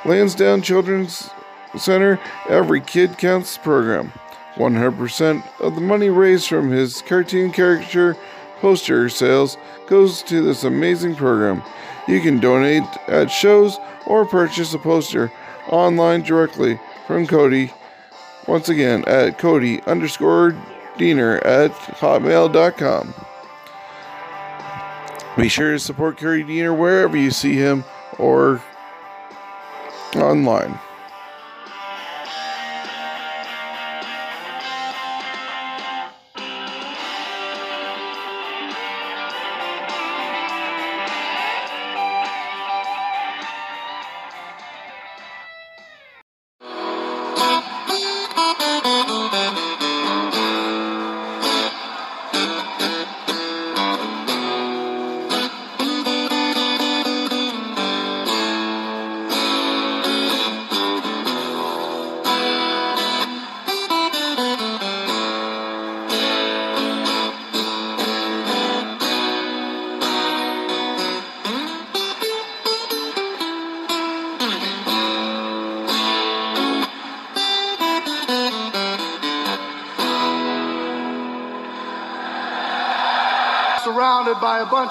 [0.05, 1.29] Lansdowne Children's
[1.77, 4.13] Center Every Kid Counts program.
[4.55, 8.17] 100% of the money raised from his cartoon caricature
[8.61, 9.57] poster sales
[9.87, 11.63] goes to this amazing program.
[12.07, 15.33] You can donate at shows or purchase a poster
[15.69, 17.73] online directly from Cody.
[18.47, 20.57] Once again, at Cody underscore
[20.97, 23.15] Deaner at hotmail.com.
[25.37, 27.85] Be sure to support Cody Deaner wherever you see him
[28.19, 28.63] or
[30.17, 30.79] online.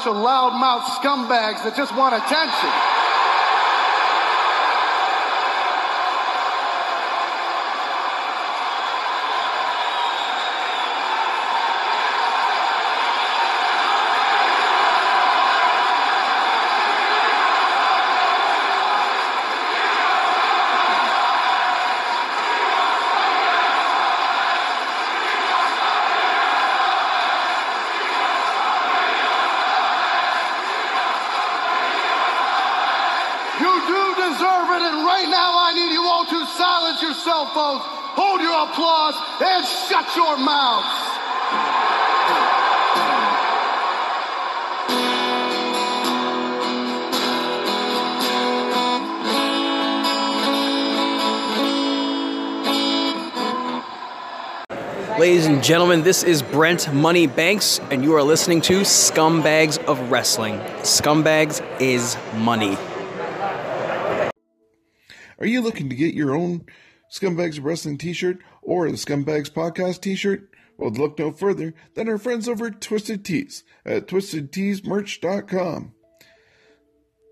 [0.04, 3.01] Bunch of loudmouth scumbags that just want attention.
[35.22, 39.64] Right now, I need you all to silence your cell phones, hold your applause, and
[39.68, 41.10] shut your mouths.
[55.20, 60.10] Ladies and gentlemen, this is Brent Money Banks, and you are listening to Scumbags of
[60.10, 60.58] Wrestling.
[60.82, 62.76] Scumbags is money.
[65.42, 66.66] Are you looking to get your own
[67.12, 70.48] Scumbags Wrestling t shirt or the Scumbags Podcast t shirt?
[70.78, 75.94] Well, look no further than our friends over at Twisted Tees at twistedteesmerch.com.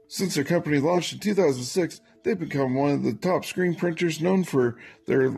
[0.07, 4.43] Since their company launched in 2006, they've become one of the top screen printers known
[4.43, 5.31] for their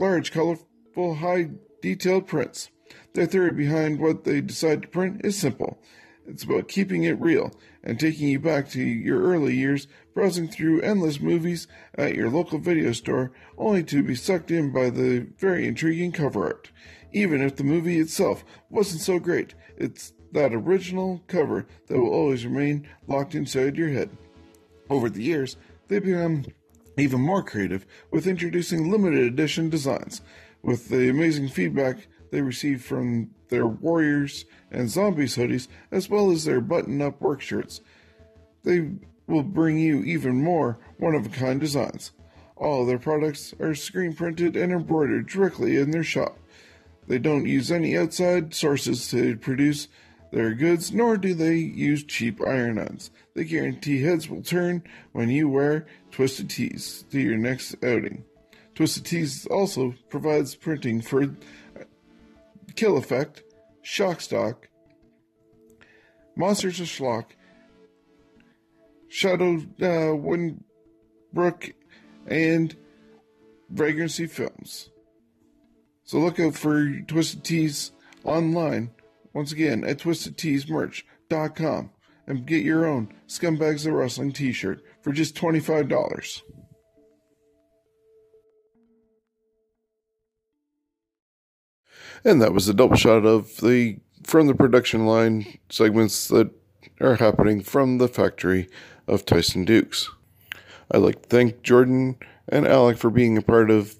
[0.00, 1.50] large, colorful, high
[1.82, 2.70] detailed prints.
[3.12, 5.78] Their theory behind what they decide to print is simple
[6.26, 7.52] it's about keeping it real
[7.84, 12.58] and taking you back to your early years browsing through endless movies at your local
[12.58, 16.70] video store only to be sucked in by the very intriguing cover art.
[17.12, 22.44] Even if the movie itself wasn't so great, it's that original cover that will always
[22.44, 24.10] remain locked inside your head.
[24.90, 26.46] Over the years, they've become
[26.96, 30.22] even more creative with introducing limited edition designs.
[30.62, 36.44] With the amazing feedback they receive from their Warriors and Zombies hoodies, as well as
[36.44, 37.80] their button up work shirts,
[38.64, 38.90] they
[39.28, 42.10] will bring you even more one of a kind designs.
[42.56, 46.36] All their products are screen printed and embroidered directly in their shop.
[47.06, 49.86] They don't use any outside sources to produce
[50.32, 53.12] their goods, nor do they use cheap iron ons.
[53.34, 58.24] They guarantee heads will turn when you wear Twisted Tees to your next outing.
[58.74, 61.28] Twisted Tees also provides printing for
[62.76, 63.42] Kill Effect,
[63.84, 64.56] Shockstock,
[66.36, 67.26] Monsters of Schlock,
[69.08, 71.72] Shadow uh, Windbrook,
[72.26, 72.74] and
[73.70, 74.90] Vagrancy Films.
[76.04, 77.92] So look out for Twisted Tees
[78.24, 78.90] online,
[79.32, 81.90] once again, at twistedteesmerch.com
[82.26, 86.42] and get your own Scumbags of Wrestling t shirt for just $25.
[92.24, 96.50] And that was a double shot of the from the production line segments that
[96.98, 98.68] are happening from the factory
[99.06, 100.10] of Tyson Dux.
[100.90, 102.16] I'd like to thank Jordan
[102.48, 103.94] and Alec for being a part of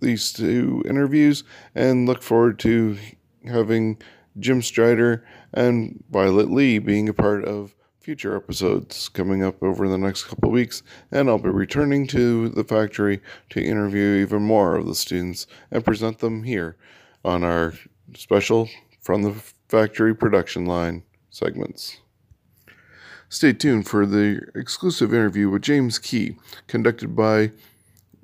[0.00, 2.98] these two interviews and look forward to
[3.46, 3.96] having
[4.38, 9.96] Jim Strider and Violet Lee being a part of future episodes coming up over the
[9.96, 10.82] next couple weeks.
[11.10, 15.84] And I'll be returning to the factory to interview even more of the students and
[15.84, 16.76] present them here
[17.24, 17.74] on our
[18.14, 18.68] special
[19.00, 19.32] from the
[19.68, 21.98] factory production line segments.
[23.28, 27.50] Stay tuned for the exclusive interview with James Kee, conducted by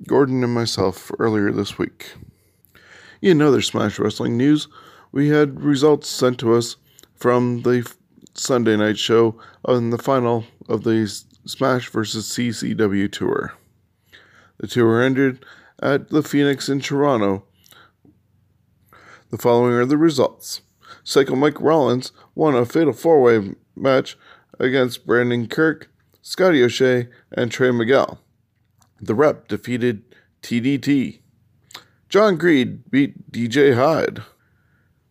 [0.07, 2.13] Gordon and myself earlier this week.
[3.21, 4.67] In other Smash Wrestling news,
[5.11, 6.75] we had results sent to us
[7.15, 7.91] from the
[8.33, 9.35] Sunday night show
[9.65, 11.07] on the final of the
[11.45, 12.25] Smash vs.
[12.27, 13.53] CZW tour.
[14.59, 15.43] The tour ended
[15.81, 17.43] at the Phoenix in Toronto.
[19.29, 20.61] The following are the results.
[21.03, 24.17] Psycho Mike Rollins won a fatal four way match
[24.59, 28.19] against Brandon Kirk, Scotty O'Shea, and Trey Miguel.
[28.99, 30.03] The Rep defeated
[30.41, 31.19] TDT.
[32.09, 34.23] John Greed beat DJ Hyde.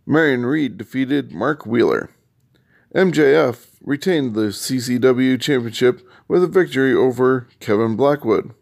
[0.05, 2.11] Marion Reed defeated Mark Wheeler.
[2.95, 8.53] MJF retained the CZW Championship with a victory over Kevin Blackwood.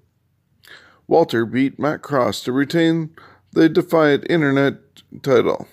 [1.07, 3.15] Walter beat Matt Cross to retain
[3.53, 4.81] the Defiant Internet
[5.23, 5.69] title.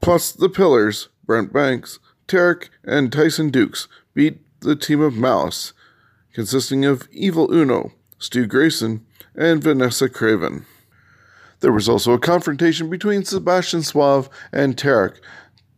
[0.00, 5.72] Plus, the Pillars, Brent Banks, Tarek, and Tyson Dux beat the team of Malice,
[6.32, 10.64] consisting of Evil Uno, Stu Grayson, and Vanessa Kraven.
[11.60, 15.16] There was also a confrontation between Sebastian Suave and Tarek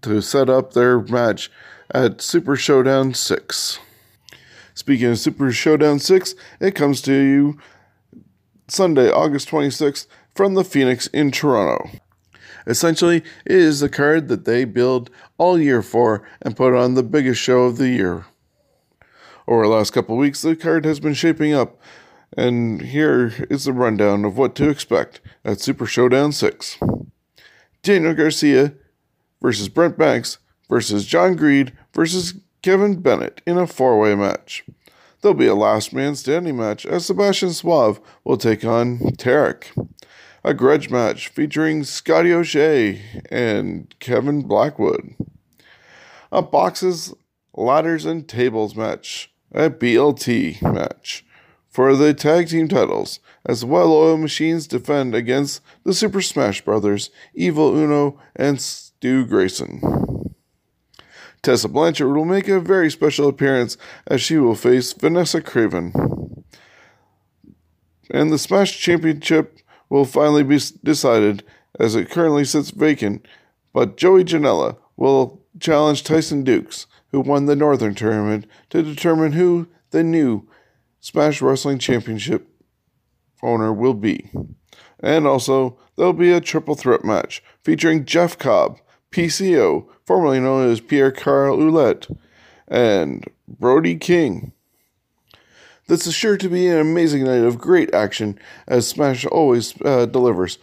[0.03, 1.51] to set up their match
[1.93, 3.79] at Super Showdown 6.
[4.75, 7.59] Speaking of Super Showdown 6, it comes to you
[8.69, 11.91] Sunday, August 26th from the Phoenix in Toronto.
[12.67, 17.03] Essentially, it is the card that they build all year for and put on the
[17.03, 18.27] biggest show of the year.
[19.49, 21.81] Over the last couple weeks, the card has been shaping up,
[22.37, 26.79] and here is the rundown of what to expect at Super Showdown 6.
[27.83, 28.75] Daniel Garcia
[29.41, 34.65] versus Brent Banks versus John Greed versus Kevin Bennett in a four way match.
[35.21, 39.67] There'll be a last man standing match as Sebastian Suave will take on Tarek.
[40.45, 43.01] A grudge match featuring Scotty O'Shea
[43.31, 45.15] and Kevin Blackwood.
[46.33, 47.15] A boxes,
[47.55, 49.33] ladders, and tables match.
[49.53, 51.25] A BLT match
[51.73, 57.11] for the tag team titles as Well Oiled Machines defend against the Super Smash Brothers,
[57.35, 59.81] Evil Uno, and Stu Grayson.
[61.43, 63.77] Tessa Blanchard will make a very special appearance
[64.07, 66.45] as she will face Vanessa Kraven.
[68.11, 69.59] And the Smash Championship
[69.93, 71.45] will finally be decided
[71.79, 73.29] as it currently sits vacant,
[73.75, 79.69] but Joey Janela will challenge Tyson Dux, who won the Northern Tournament, to determine who
[79.91, 80.49] the new
[81.01, 82.49] Smash Wrestling Championship
[83.43, 84.31] owner will be.
[84.99, 88.79] And also, there'll be a triple threat match featuring Jeff Cobb,
[89.11, 92.17] PCO, formerly known as Pierre Carl Ouellet,
[92.67, 94.53] and Brody King.
[95.89, 100.07] This is sure to be an amazing night of great action, as Smash always uh,
[100.07, 100.59] delivers,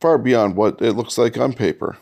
[0.00, 1.96] far beyond what it looks like on paper.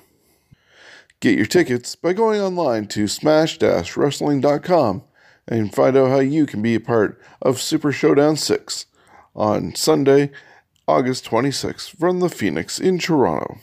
[1.21, 5.03] Get your tickets by going online to smash-wrestling.com
[5.47, 8.87] and find out how you can be a part of Super Showdown 6
[9.37, 10.31] on Sunday,
[10.89, 13.59] August 26th from the Phoenix in Toronto.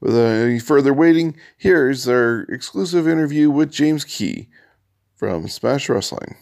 [0.00, 4.48] Without any further waiting, here's our exclusive interview with James Kee
[5.16, 6.36] from Smash Wrestling.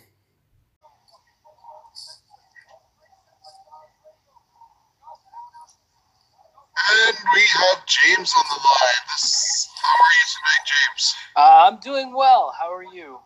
[6.92, 9.02] And we have James on the line.
[9.09, 11.14] This, how are you today, James?
[11.37, 12.52] Uh, I'm doing well.
[12.59, 13.18] How are you?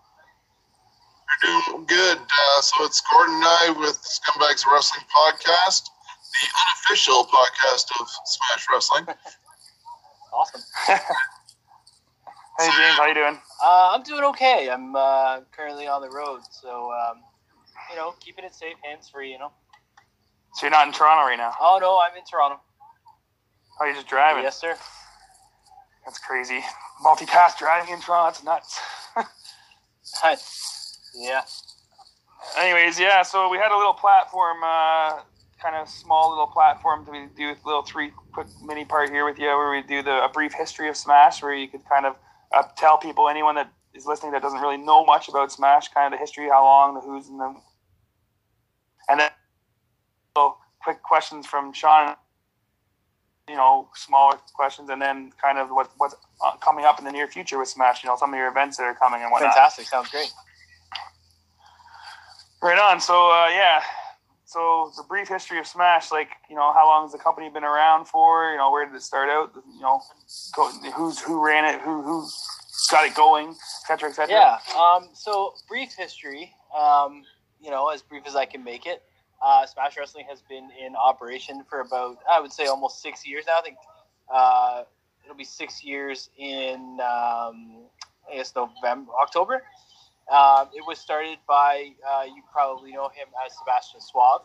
[1.43, 2.19] You're doing good.
[2.19, 5.89] Uh, so it's Gordon and I with Scumbags Wrestling Podcast,
[6.31, 9.07] the unofficial podcast of Smash Wrestling.
[10.33, 10.61] Awesome.
[12.59, 13.39] Hey James, how you doing?
[13.63, 14.71] Uh, I'm doing okay.
[14.71, 17.21] I'm uh, currently on the road, so um,
[17.91, 19.31] you know, keeping it safe, hands free.
[19.31, 19.53] You know.
[20.55, 21.53] So you're not in Toronto right now?
[21.61, 22.59] Oh no, I'm in Toronto.
[23.81, 24.43] Oh, you're just driving?
[24.43, 24.77] Yes, sir.
[26.05, 26.61] That's crazy.
[27.05, 28.81] Multitask driving in Toronto, that's nuts.
[31.15, 31.43] yeah.
[32.57, 33.23] Anyways, yeah.
[33.23, 35.21] So we had a little platform, uh,
[35.61, 39.39] kind of small little platform to do a little three quick mini part here with
[39.39, 42.17] you, where we do the a brief history of Smash, where you could kind of
[42.53, 46.13] uh, tell people, anyone that is listening that doesn't really know much about Smash, kind
[46.13, 47.55] of the history, how long, the who's, and the,
[49.09, 49.31] and then
[50.37, 52.15] so quick questions from Shawn.
[53.49, 57.13] You know, smaller questions, and then kind of what what's uh, coming up in the
[57.13, 58.03] near future with Smash.
[58.03, 59.55] You know, some of your events that are coming and whatnot.
[59.55, 59.87] Fantastic.
[59.87, 60.33] Sounds great.
[62.61, 63.01] Right on.
[63.01, 63.83] So uh, yeah,
[64.47, 67.65] so the brief history of Smash, like you know, how long has the company been
[67.65, 68.53] around for?
[68.53, 69.53] You know, where did it start out?
[69.55, 70.01] You know,
[70.55, 71.81] go, who's who ran it?
[71.81, 72.27] Who who
[72.91, 73.51] got it going?
[73.83, 74.09] Etc.
[74.09, 74.33] Etc.
[74.33, 74.59] Yeah.
[74.81, 76.55] Um, so brief history.
[76.77, 77.25] Um,
[77.61, 79.03] you know, as brief as I can make it.
[79.43, 83.45] Uh, Smash Wrestling has been in operation for about, I would say, almost six years
[83.47, 83.59] now.
[83.59, 83.77] I think
[84.33, 84.83] uh,
[85.25, 87.85] it'll be six years in, um,
[88.31, 89.63] I guess, November, October.
[90.33, 94.43] Um, it was started by, uh, you probably know him as Sebastian Suave.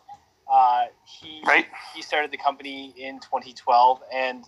[0.50, 1.66] Uh, he Right.
[1.94, 4.44] he started the company in 2012, and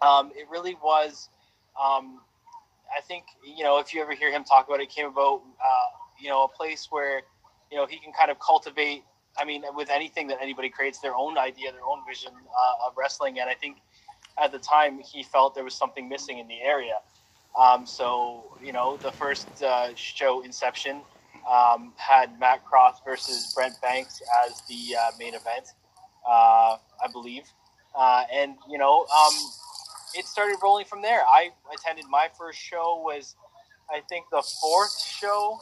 [0.00, 1.28] um, it really was.
[1.80, 2.20] Um,
[2.96, 5.42] I think you know if you ever hear him talk about it, it came about
[5.60, 5.88] uh,
[6.20, 7.22] you know a place where
[7.70, 9.04] you know he can kind of cultivate.
[9.38, 12.96] I mean, with anything that anybody creates, their own idea, their own vision uh, of
[12.96, 13.78] wrestling, and I think
[14.42, 16.98] at the time he felt there was something missing in the area.
[17.58, 21.02] Um, so you know, the first uh, show, Inception,
[21.48, 25.68] um, had Matt Cross versus Brent Banks as the uh, main event,
[26.28, 27.44] uh, I believe,
[27.96, 29.34] uh, and you know, um,
[30.14, 31.20] it started rolling from there.
[31.20, 33.36] I attended my first show was,
[33.90, 35.60] I think, the fourth show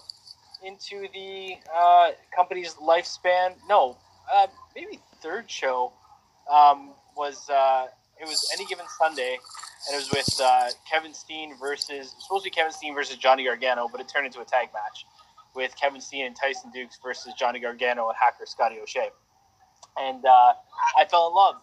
[0.64, 3.54] into the uh, company's lifespan.
[3.68, 3.96] No,
[4.32, 5.92] uh, maybe third show
[6.52, 7.86] um, was uh,
[8.20, 9.36] it was any given Sunday,
[9.88, 13.44] and it was with uh, Kevin Steen versus supposed to be Kevin Steen versus Johnny
[13.44, 15.04] Gargano, but it turned into a tag match
[15.54, 19.10] with Kevin Steen and Tyson Dux versus Johnny Gargano and hacker Scotty O'Shea,
[19.98, 20.52] and uh,
[20.98, 21.56] I fell in love,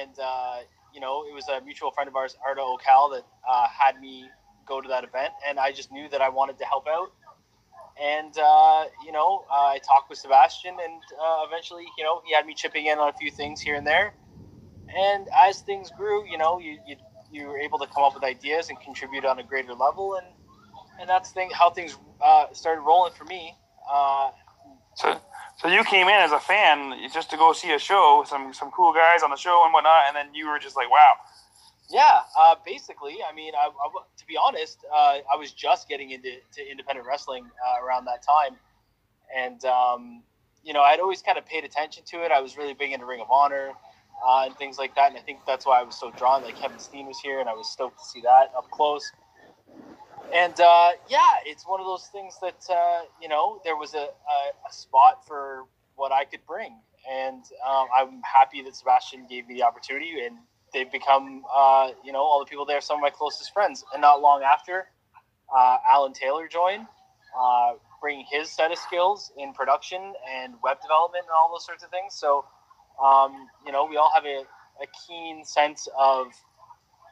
[0.00, 0.58] and uh,
[0.94, 4.28] you know it was a mutual friend of ours, Arda Ocal, that uh, had me
[4.66, 7.12] go to that event, and I just knew that I wanted to help out
[8.02, 12.34] and uh, you know uh, I talked with Sebastian, and uh, eventually, you know, he
[12.34, 14.14] had me chipping in on a few things here and there.
[14.96, 16.96] And as things grew, you know, you you,
[17.30, 20.26] you were able to come up with ideas and contribute on a greater level, and
[21.00, 23.56] and that's thing how things uh, started rolling for me.
[23.90, 24.30] Uh,
[24.96, 25.20] So,
[25.58, 28.70] so you came in as a fan just to go see a show, some some
[28.70, 31.14] cool guys on the show and whatnot, and then you were just like, wow.
[31.90, 33.16] Yeah, uh, basically.
[33.28, 37.06] I mean, I, I, to be honest, uh, I was just getting into to independent
[37.06, 38.56] wrestling uh, around that time,
[39.34, 40.22] and um,
[40.62, 42.30] you know, I'd always kind of paid attention to it.
[42.30, 43.72] I was really big into Ring of Honor
[44.26, 46.42] uh, and things like that, and I think that's why I was so drawn.
[46.42, 49.10] Like Kevin Steen was here, and I was stoked to see that up close.
[50.34, 53.98] And uh, yeah, it's one of those things that uh, you know there was a,
[53.98, 55.64] a, a spot for
[55.96, 56.78] what I could bring.
[57.10, 60.36] And um, I'm happy that Sebastian gave me the opportunity, and
[60.72, 63.84] they've become, uh, you know, all the people there, some of my closest friends.
[63.92, 64.86] And not long after,
[65.56, 66.86] uh, Alan Taylor joined,
[67.38, 71.82] uh, bringing his set of skills in production and web development and all those sorts
[71.84, 72.14] of things.
[72.14, 72.44] So,
[73.02, 74.44] um, you know, we all have a,
[74.82, 76.28] a keen sense of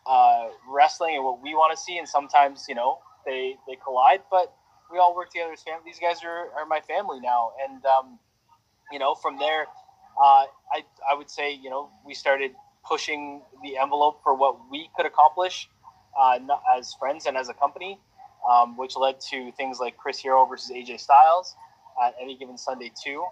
[0.07, 4.21] uh, wrestling and what we want to see, and sometimes, you know, they they collide,
[4.31, 4.55] but
[4.91, 5.83] we all work together as family.
[5.85, 8.19] These guys are, are my family now, and um,
[8.93, 9.67] you know, from there,
[10.17, 12.53] uh, I I would say, you know, we started
[12.89, 15.69] pushing the envelope for what we could accomplish
[16.19, 16.39] uh,
[16.77, 17.99] as friends and as a company,
[18.49, 21.55] um, which led to things like Chris Hero versus AJ Styles
[22.03, 23.25] at any given Sunday two,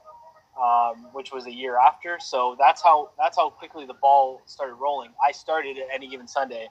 [0.61, 2.19] um, which was a year after.
[2.21, 5.11] So that's how that's how quickly the ball started rolling.
[5.27, 6.69] I started at any given Sunday,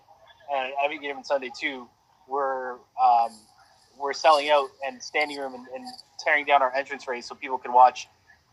[0.53, 1.87] and at any given Sunday two,
[2.27, 3.31] we're um,
[3.97, 5.85] we're selling out and standing room and, and,
[6.19, 8.07] tearing down our entrance race so people can watch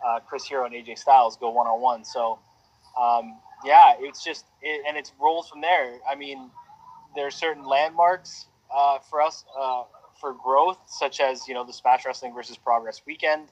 [0.04, 2.04] uh, Chris Hero and AJ Styles go one on one.
[2.04, 2.40] So
[3.00, 5.98] um, yeah, it's just it, and it rolls from there.
[6.08, 6.50] I mean,
[7.14, 9.84] there are certain landmarks uh, for us uh,
[10.20, 13.48] for growth, such as you know the Smash Wrestling versus Progress weekend,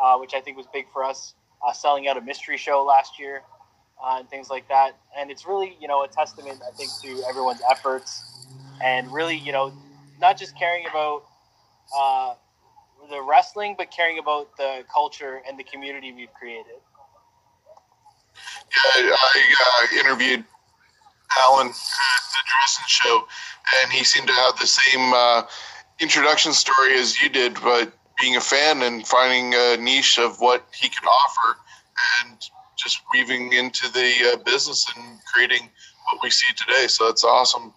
[0.00, 1.34] uh, which I think was big for us.
[1.66, 3.42] Uh, selling out a mystery show last year
[4.02, 7.22] uh, and things like that, and it's really you know a testament I think to
[7.28, 8.46] everyone's efforts
[8.82, 9.72] and really you know
[10.20, 11.24] not just caring about
[11.96, 12.34] uh,
[13.10, 16.80] the wrestling, but caring about the culture and the community we've created.
[18.70, 20.44] Yeah, I uh, interviewed
[21.38, 23.26] Alan at the Dresden show,
[23.82, 25.42] and he seemed to have the same uh,
[25.98, 30.66] introduction story as you did, but being a fan and finding a niche of what
[30.74, 31.58] he could offer,
[32.22, 32.38] and
[32.76, 35.68] just weaving into the uh, business and creating
[36.10, 36.86] what we see today.
[36.86, 37.72] So that's awesome.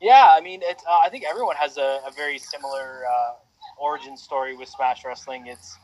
[0.00, 3.32] Yeah, I mean, it's, uh, I think everyone has a, a very similar uh,
[3.80, 5.46] origin story with Smash Wrestling.
[5.46, 5.76] It's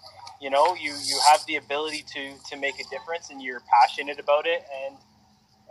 [0.44, 4.20] you know you you have the ability to to make a difference, and you're passionate
[4.20, 4.96] about it, and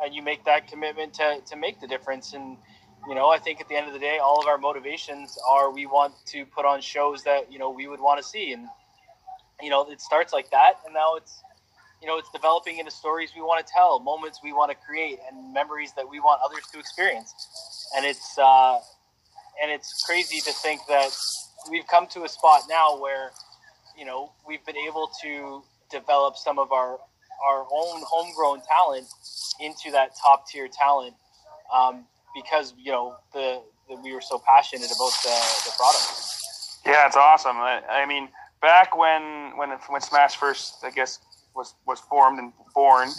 [0.01, 2.33] and you make that commitment to to make the difference.
[2.33, 2.57] And
[3.07, 5.71] you know, I think at the end of the day, all of our motivations are
[5.71, 8.67] we want to put on shows that you know we would want to see, and
[9.61, 11.43] you know it starts like that, and now it's
[12.01, 15.19] you know it's developing into stories we want to tell, moments we want to create,
[15.29, 17.33] and memories that we want others to experience
[17.95, 18.79] and it's uh,
[19.61, 21.11] and it's crazy to think that
[21.69, 23.31] we've come to a spot now where
[23.97, 26.99] you know we've been able to develop some of our
[27.45, 29.07] our own homegrown talent
[29.59, 31.13] into that top tier talent
[31.73, 35.35] um, because you know the, the, we were so passionate about the,
[35.65, 36.29] the product.
[36.85, 37.57] Yeah, it's awesome.
[37.57, 38.29] I, I mean,
[38.61, 41.19] back when when when Smash first, I guess,
[41.55, 43.09] was was formed and born,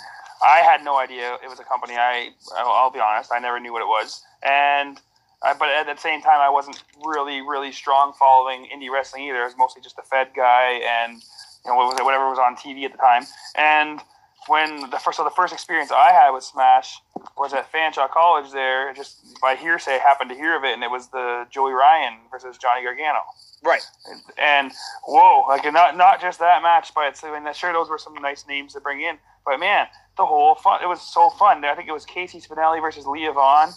[0.42, 1.94] I had no idea it was a company.
[1.96, 5.00] I I'll be honest, I never knew what it was, and
[5.44, 9.38] uh, but at the same time, I wasn't really really strong following indie wrestling either.
[9.38, 11.22] I was mostly just a Fed guy and
[11.64, 13.24] you know what was it, whatever was on TV at the time.
[13.56, 14.00] And
[14.46, 17.00] when the first so the first experience I had with Smash
[17.36, 18.52] was at Fanshawe College.
[18.52, 22.18] There, just by hearsay, happened to hear of it, and it was the Joey Ryan
[22.30, 23.20] versus Johnny Gargano.
[23.62, 23.82] Right.
[24.10, 24.72] And, and
[25.06, 28.46] whoa, like not not just that match, but I mean, sure those were some nice
[28.46, 29.18] names to bring in.
[29.44, 29.86] But man,
[30.16, 30.82] the whole fun.
[30.82, 31.64] It was so fun.
[31.64, 33.70] I think it was KC Spinelli versus Leah Vaughn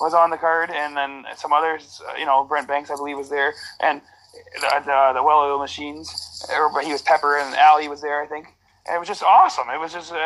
[0.00, 2.00] was on the card, and then some others.
[2.08, 4.00] Uh, you know, Brent Banks, I believe, was there, and
[4.54, 6.44] the the, the well oiled machines.
[6.50, 8.46] Everybody, he was Pepper, and Ali was there, I think.
[8.86, 9.68] And it was just awesome.
[9.70, 10.18] It was just uh,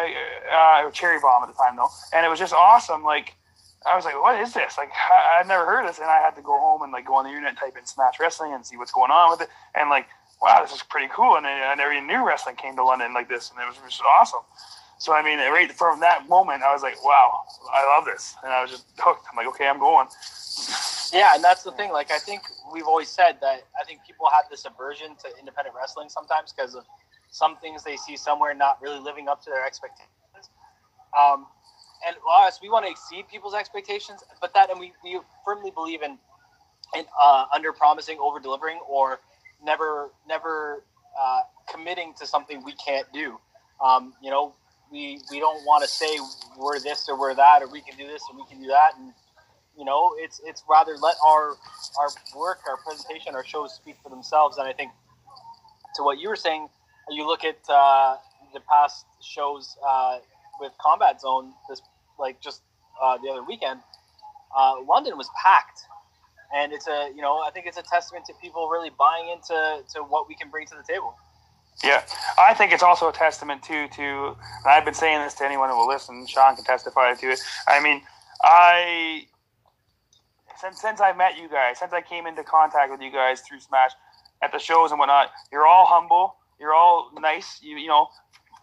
[0.53, 3.05] uh, cherry bomb at the time though, and it was just awesome.
[3.05, 3.35] Like
[3.87, 4.77] I was like, what is this?
[4.77, 7.07] Like I, I've never heard of this, and I had to go home and like
[7.07, 9.49] go on the internet, type in Smash Wrestling, and see what's going on with it,
[9.75, 10.07] and like
[10.41, 11.37] wow, this is pretty cool.
[11.37, 14.03] And I never even knew wrestling came to London like this, and it was just
[14.03, 14.41] awesome.
[14.99, 18.53] So I mean, right from that moment, I was like, "Wow, I love this," and
[18.53, 19.27] I was just hooked.
[19.31, 20.09] I'm like, "Okay, I'm going."
[21.13, 21.93] Yeah, and that's the thing.
[21.93, 22.43] Like, I think
[22.73, 26.75] we've always said that I think people have this aversion to independent wrestling sometimes because
[26.75, 26.85] of
[27.31, 30.51] some things they see somewhere not really living up to their expectations.
[31.19, 31.47] Um,
[32.07, 36.03] and us, we want to exceed people's expectations, but that, and we, we firmly believe
[36.03, 36.19] in
[36.95, 39.21] in uh, under promising, over delivering, or
[39.65, 40.85] never never
[41.21, 41.41] uh,
[41.71, 43.39] committing to something we can't do.
[43.85, 44.55] Um, you know,
[44.91, 46.19] we we don't want to say
[46.59, 48.93] we're this or we're that or we can do this and we can do that
[48.99, 49.13] and
[49.77, 51.57] you know it's it's rather let our
[52.01, 54.91] our work our presentation our shows speak for themselves and i think
[55.95, 56.69] to what you were saying
[57.11, 58.17] you look at uh,
[58.55, 60.19] the past shows uh,
[60.61, 61.83] with combat zone this
[62.19, 62.63] like just
[63.03, 63.81] uh, the other weekend
[64.57, 65.83] uh, london was packed.
[66.55, 69.85] And it's a you know i think it's a testament to people really buying into
[69.95, 71.15] to what we can bring to the table
[71.85, 72.03] yeah,
[72.39, 74.37] I think it's also a testament too to.
[74.67, 76.27] I've been saying this to anyone who will listen.
[76.27, 77.41] Shawn can testify to it.
[77.69, 78.03] I mean,
[78.43, 79.27] I
[80.61, 83.61] since since I met you guys, since I came into contact with you guys through
[83.61, 83.93] Smash
[84.43, 86.37] at the shows and whatnot, you're all humble.
[86.59, 87.61] You're all nice.
[87.63, 88.09] You you know,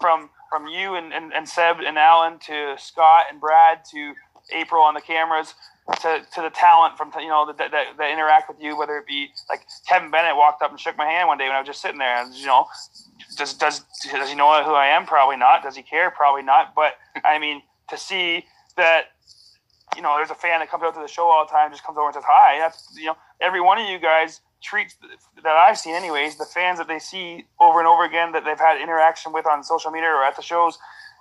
[0.01, 4.13] from from you and, and, and Seb and Alan to Scott and Brad to
[4.51, 5.55] April on the cameras
[6.01, 9.05] to, to the talent from you know that, that, that interact with you, whether it
[9.05, 11.67] be like Kevin Bennett walked up and shook my hand one day when I was
[11.67, 12.65] just sitting there, and you know,
[13.37, 13.81] does does
[14.11, 15.05] does he know who I am?
[15.05, 15.61] Probably not.
[15.63, 16.09] Does he care?
[16.09, 16.73] Probably not.
[16.75, 18.45] But I mean, to see
[18.77, 19.11] that
[19.95, 21.85] you know, there's a fan that comes out to the show all the time, just
[21.85, 22.57] comes over and says hi.
[22.59, 24.95] That's you know, every one of you guys treats
[25.43, 28.59] that I've seen, anyways, the fans that they see over and over again that they've
[28.59, 30.79] had interaction with on social media or at the shows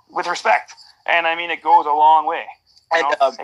[0.08, 0.74] with respect.
[1.06, 2.44] And I mean, it goes a long way.
[2.92, 3.36] And um,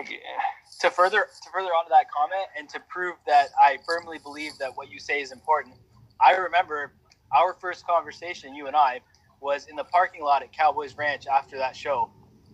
[0.81, 4.75] to further to further onto that comment and to prove that I firmly believe that
[4.75, 5.75] what you say is important,
[6.19, 6.93] I remember
[7.35, 9.01] our first conversation, you and I,
[9.39, 12.11] was in the parking lot at Cowboys Ranch after that show,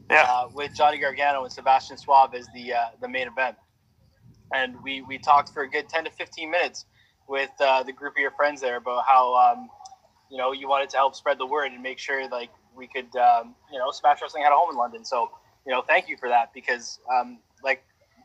[0.09, 3.55] uh, with Johnny Gargano and Sebastian Suave as the uh, the main event,
[4.53, 6.85] and we we talked for a good ten to fifteen minutes
[7.27, 9.69] with uh, the group of your friends there about how um,
[10.29, 13.13] you know you wanted to help spread the word and make sure like we could
[13.15, 15.05] um, you know Smash Wrestling had a home in London.
[15.05, 15.31] So
[15.65, 17.83] you know thank you for that because um, like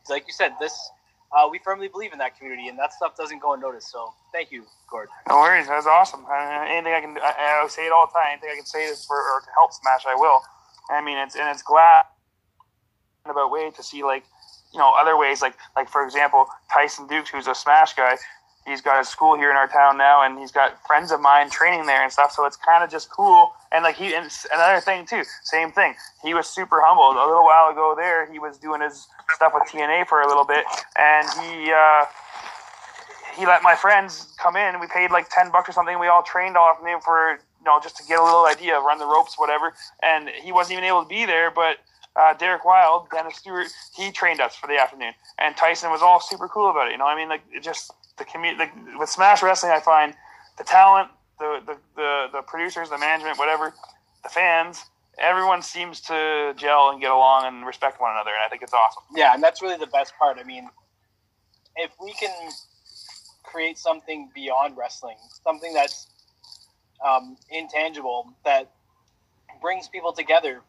[0.09, 0.91] like you said this
[1.33, 3.89] uh, we firmly believe in that community and that stuff doesn't go unnoticed.
[3.91, 5.09] So thank you, Gord.
[5.27, 5.67] No worries.
[5.67, 6.25] That's awesome.
[6.29, 8.33] Uh, anything I can, I, I say it all the time.
[8.33, 10.41] Anything I can say for or to help Smash, I will.
[10.89, 12.03] I mean, it's and it's glad
[13.25, 14.25] about way to see like
[14.73, 18.17] you know other ways like like for example Tyson Dux, who's a Smash guy.
[18.65, 21.49] He's got a school here in our town now, and he's got friends of mine
[21.49, 22.31] training there and stuff.
[22.31, 23.53] So it's kind of just cool.
[23.71, 25.95] And like he, and another thing too, same thing.
[26.23, 27.11] He was super humble.
[27.11, 30.45] A little while ago, there he was doing his stuff with TNA for a little
[30.45, 30.63] bit,
[30.97, 32.05] and he uh,
[33.37, 34.79] he let my friends come in.
[34.79, 35.99] We paid like ten bucks or something.
[35.99, 38.99] We all trained all afternoon for you know just to get a little idea, run
[38.99, 39.73] the ropes, whatever.
[40.01, 41.77] And he wasn't even able to be there, but
[42.15, 45.13] uh, Derek Wild, Dennis Stewart, he trained us for the afternoon.
[45.39, 46.91] And Tyson was all super cool about it.
[46.91, 50.13] You know, I mean, like it just the community with Smash Wrestling, I find
[50.57, 51.09] the talent,
[51.39, 53.73] the, the the the producers, the management, whatever,
[54.23, 54.83] the fans.
[55.19, 58.73] Everyone seems to gel and get along and respect one another, and I think it's
[58.73, 59.03] awesome.
[59.15, 60.37] Yeah, and that's really the best part.
[60.39, 60.67] I mean,
[61.75, 62.31] if we can
[63.43, 66.07] create something beyond wrestling, something that's
[67.05, 68.71] um, intangible that
[69.61, 70.61] brings people together,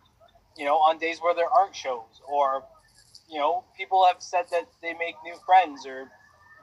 [0.56, 2.64] you know, on days where there aren't shows, or
[3.28, 6.10] you know, people have said that they make new friends, or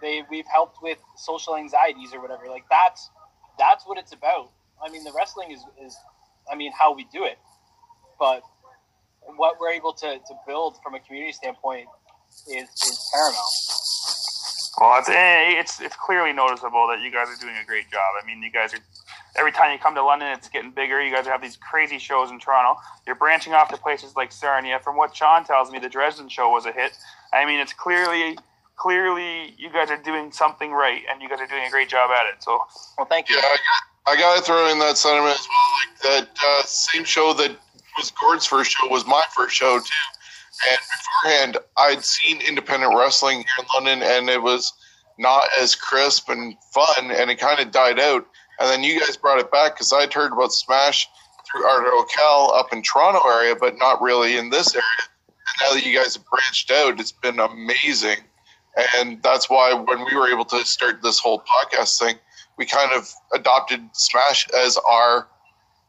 [0.02, 2.48] they we've helped with social anxieties or whatever.
[2.50, 3.10] Like that's
[3.58, 4.52] that's what it's about.
[4.84, 5.96] I mean, the wrestling is is,
[6.52, 7.38] I mean, how we do it,
[8.20, 8.42] but
[9.38, 11.88] what we're able to, to build from a community standpoint
[12.48, 13.38] is, is paramount.
[14.80, 18.16] Well, it's eh, it's it's clearly noticeable that you guys are doing a great job.
[18.22, 18.80] I mean, you guys are
[19.36, 21.02] every time you come to London, it's getting bigger.
[21.04, 22.80] You guys have these crazy shows in Toronto.
[23.06, 24.80] You're branching off to places like Sarnia.
[24.80, 26.94] From what Shawn tells me, the Dresden show was a hit.
[27.34, 28.38] I mean, it's clearly
[28.82, 32.10] clearly you guys are doing something right, and you guys are doing a great job
[32.10, 32.42] at it.
[32.42, 32.60] So,
[32.98, 33.36] well, thank you.
[33.36, 36.16] Yeah, I got, I got to throw in that sentiment as well.
[36.18, 37.52] Like that uh, same show that
[37.98, 39.86] was Gord's first show was my first show too.
[40.70, 40.80] And
[41.22, 44.74] beforehand, I'd seen independent wrestling here in London, and it was
[45.20, 48.26] not as crisp and fun, and it kind of died out.
[48.60, 51.08] And then you guys brought it back because I'd heard about Smash
[51.50, 54.86] through Arda Ocal up in Toronto area, but not really in this area.
[55.28, 58.18] And now that you guys have branched out, it's been amazing.
[58.98, 62.16] And that's why when we were able to start this whole podcast thing,
[62.58, 65.28] we kind of adopted Smash as our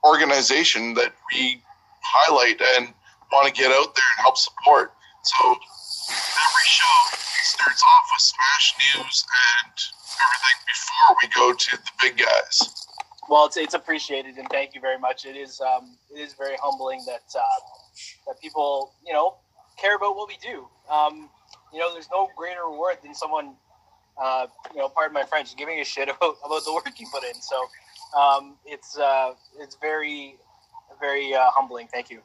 [0.04, 1.62] organization that we
[2.02, 2.92] highlight and
[3.32, 4.92] want to get out there and help support.
[5.22, 9.24] So every show starts off with Smash news
[9.62, 9.72] and
[10.18, 12.86] everything before we go to the big guys.
[13.28, 15.24] Well, it's, it's appreciated and thank you very much.
[15.24, 17.42] It is um, it is very humbling that uh,
[18.26, 19.36] that people you know
[19.80, 20.66] care about what we do.
[20.90, 21.30] Um,
[21.72, 23.54] you know, there's no greater reward than someone
[24.20, 27.24] uh, you know, pardon my French, giving a shit about, about the work you put
[27.24, 27.34] in.
[27.40, 27.64] So
[28.18, 30.36] um, it's uh, it's very
[31.00, 31.88] very uh, humbling.
[31.88, 32.20] Thank you.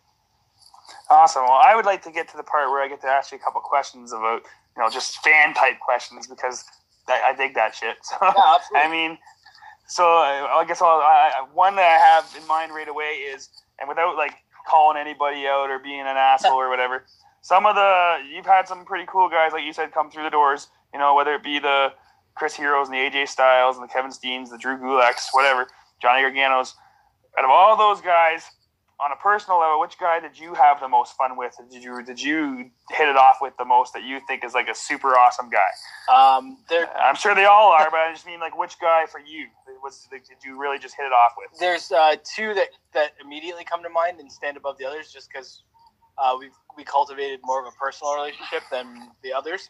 [1.09, 1.43] Awesome.
[1.43, 3.37] Well, I would like to get to the part where I get to ask you
[3.37, 4.41] a couple questions about,
[4.75, 6.65] you know, just fan type questions because
[7.07, 7.97] I, I dig that shit.
[8.09, 8.17] So,
[8.75, 9.17] I mean,
[9.87, 13.87] so I, I guess I- one that I have in mind right away is, and
[13.87, 14.33] without like
[14.67, 17.05] calling anybody out or being an asshole or whatever,
[17.47, 20.29] some of the you've had some pretty cool guys like you said come through the
[20.29, 20.67] doors.
[20.91, 21.93] You know, whether it be the
[22.35, 25.65] Chris Heroes and the AJ Styles and the Kevin Steens, the Drew Gulaks, whatever,
[26.01, 26.75] Johnny Gargano's.
[27.37, 28.43] Out of all those guys,
[28.99, 31.55] on a personal level, which guy did you have the most fun with?
[31.71, 34.67] Did you did you hit it off with the most that you think is like
[34.67, 36.13] a super awesome guy?
[36.13, 39.19] Um, there, I'm sure they all are, but I just mean like which guy for
[39.19, 39.47] you
[39.81, 41.57] was did you really just hit it off with?
[41.59, 45.29] There's uh, two that, that immediately come to mind and stand above the others just
[45.31, 45.61] because
[46.17, 49.69] uh, we we cultivated more of a personal relationship than the others,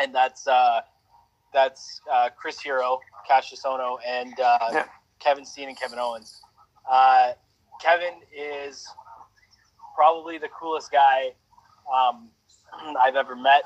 [0.00, 0.80] and that's uh,
[1.52, 4.84] that's uh, Chris Hero, Cassius Ono, and uh,
[5.18, 6.40] Kevin Steen and Kevin Owens.
[6.90, 7.32] Uh,
[7.80, 8.86] Kevin is
[9.94, 11.32] probably the coolest guy
[11.92, 12.28] um,
[13.00, 13.62] I've ever met.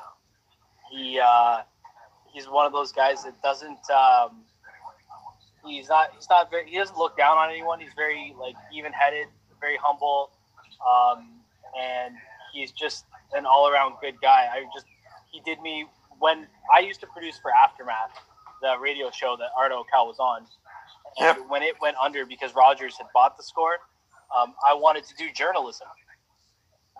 [0.90, 1.62] He uh,
[2.32, 3.90] he's one of those guys that doesn't.
[3.90, 4.42] Um,
[5.66, 6.10] he's not.
[6.14, 6.68] He's not very.
[6.68, 7.80] He doesn't look down on anyone.
[7.80, 9.26] He's very like even-headed,
[9.60, 10.30] very humble,
[10.86, 11.41] um,
[11.80, 12.14] and
[12.52, 14.48] he's just an all-around good guy.
[14.52, 14.86] I just
[15.30, 15.86] he did me
[16.18, 18.12] when I used to produce for Aftermath,
[18.60, 20.46] the radio show that Arda Ocal was on.
[21.20, 23.78] And when it went under because Rogers had bought the score,
[24.36, 25.88] um, I wanted to do journalism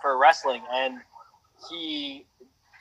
[0.03, 0.99] for wrestling, and
[1.71, 2.27] he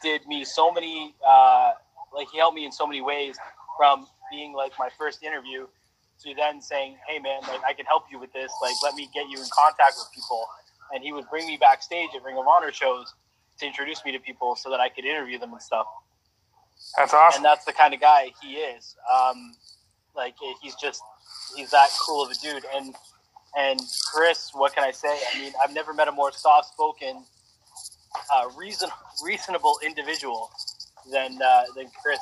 [0.02, 1.72] did me so many, uh,
[2.14, 3.38] like he helped me in so many ways
[3.78, 5.68] from being like my first interview
[6.24, 8.52] to then saying, "Hey man, like I can help you with this.
[8.62, 10.46] Like let me get you in contact with people."
[10.94, 13.14] And he would bring me backstage at Ring of Honor shows
[13.60, 15.88] to introduce me to people so that I could interview them and stuff.
[16.98, 17.40] That's awesome.
[17.40, 18.96] And that's the kind of guy he is.
[19.14, 19.54] Um,
[20.16, 21.02] like he's just
[21.56, 22.64] he's that cool of a dude.
[22.76, 22.96] And
[23.58, 23.80] and
[24.14, 25.20] Chris, what can I say?
[25.34, 27.24] I mean, I've never met a more soft-spoken,
[28.34, 28.90] uh, reason
[29.24, 30.50] reasonable individual
[31.12, 32.20] than uh, than Chris.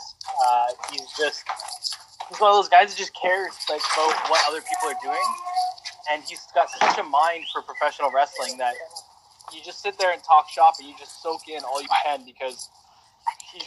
[0.47, 1.43] Uh, he's just
[2.29, 5.25] he's one of those guys that just cares like about what other people are doing,
[6.11, 8.73] and he's got such a mind for professional wrestling that
[9.53, 12.25] you just sit there and talk shop and you just soak in all you can
[12.25, 12.69] because
[13.51, 13.59] he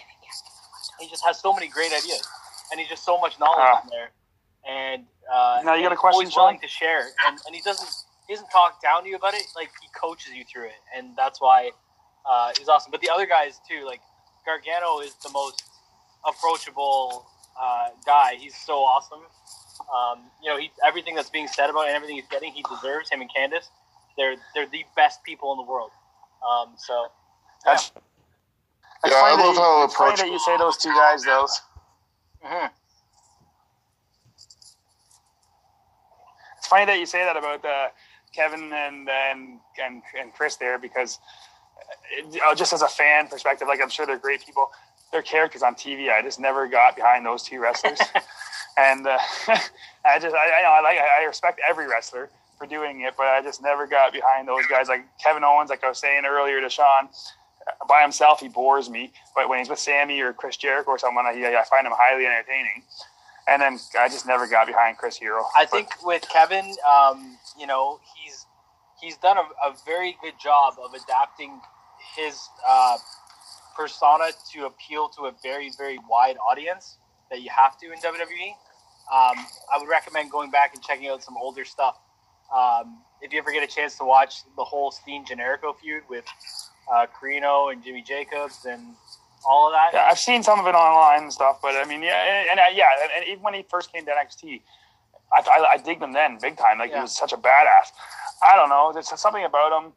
[1.01, 2.26] he just has so many great ideas
[2.70, 3.83] and he's just so much knowledge Ah.
[3.83, 4.11] in there.
[4.66, 6.62] And uh, Now you got a question, he's willing Shawn?
[6.62, 7.91] to share, and, and he doesn't
[8.28, 9.43] he doesn't talk down to you about it.
[9.57, 11.70] Like he coaches you through it, and that's why
[12.28, 12.93] uh, he's awesome.
[12.93, 14.01] But the other guys too, like
[14.47, 15.64] Gargano is the most
[16.26, 17.26] approachable
[17.61, 18.37] uh, guy.
[18.39, 19.22] He's so awesome.
[19.91, 22.62] Um, you know, he everything that's being said about it and everything he's getting, he
[22.68, 23.11] deserves.
[23.11, 23.68] Him and Candice,
[24.16, 25.91] they're they're the best people in the world.
[26.47, 27.07] Um, so
[27.64, 27.93] That's,
[29.03, 30.93] that's Yeah, I funny love that you- how it's funny that you say those two
[30.93, 31.47] guys, though.
[32.45, 32.70] mhm.
[36.59, 37.89] It's funny that you say that about uh,
[38.35, 41.18] Kevin and, and and and Chris there because
[41.78, 44.70] uh, it, just as a fan perspective, like I'm sure they're great people.
[45.12, 46.11] They're characters on TV.
[46.11, 47.99] I just never got behind those two wrestlers,
[48.77, 49.18] and uh,
[50.05, 53.62] I just I, I like I respect every wrestler for doing it, but I just
[53.62, 54.89] never got behind those guys.
[54.89, 57.09] Like Kevin Owens, like I was saying earlier to Shawn,
[57.66, 60.99] uh, by himself he bores me, but when he's with Sammy or Chris Jericho or
[60.99, 62.85] someone, I, I find him highly entertaining.
[63.49, 65.43] And then I just never got behind Chris Hero.
[65.59, 68.47] I think with Kevin, um, you know, he's
[69.01, 71.61] he's done a, a very good job of adapting
[72.16, 72.99] his uh,
[73.77, 76.99] persona to appeal to a very very wide audience
[77.33, 78.51] that you have to in WWE.
[79.11, 81.99] Um, I would recommend going back and checking out some older stuff.
[82.55, 86.24] Um, if you ever get a chance to watch the whole Steen Generico feud with
[86.93, 88.95] uh, Corino and Jimmy Jacobs and
[89.45, 89.91] all of that.
[89.93, 92.61] Yeah, I've seen some of it online and stuff, but I mean, yeah, and, and
[92.61, 94.61] uh, yeah, and, even when he first came to NXT,
[95.33, 96.78] I, I, I digged him then big time.
[96.78, 97.91] Like he was such a badass.
[98.47, 99.93] I don't know, there's something about him.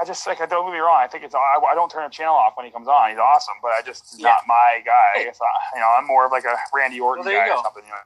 [0.00, 0.98] I just like I don't get me wrong.
[1.00, 1.38] I think it's I,
[1.70, 3.10] I don't turn a channel off when he comes on.
[3.10, 4.28] He's awesome, but I just he's Yeah.
[4.34, 5.22] not my guy.
[5.22, 7.84] It's not, you know, I'm more of like a Randy Orton Well, guy or something.
[7.84, 7.96] You know?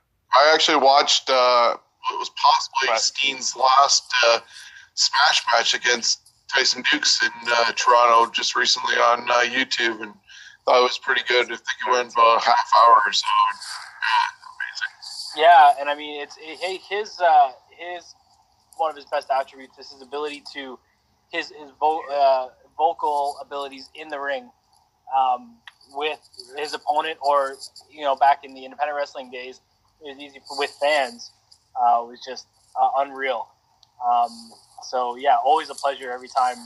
[0.41, 1.77] I actually watched uh,
[2.11, 3.01] what was possibly Right.
[3.01, 4.41] Steen's last uh,
[4.95, 6.21] Smash match against
[6.53, 10.13] Tyson Dux in uh, Toronto just recently on uh, YouTube, and
[10.65, 11.45] thought it was pretty good.
[11.47, 13.25] I think it went about a half hour or so.
[15.37, 18.15] Yeah, and I mean it's it, his uh, his
[18.77, 20.79] one of his best attributes is his ability to
[21.31, 24.51] his his vo- uh, vocal abilities in the ring
[25.17, 25.57] um,
[25.93, 26.19] with
[26.57, 27.57] his opponent, or
[27.91, 29.61] you know back in the independent wrestling days,
[30.01, 31.33] it was easy for, with fans.
[31.77, 32.47] Uh, was just
[32.81, 33.47] uh, unreal.
[34.05, 34.51] Um,
[34.83, 36.57] so yeah, always a pleasure every time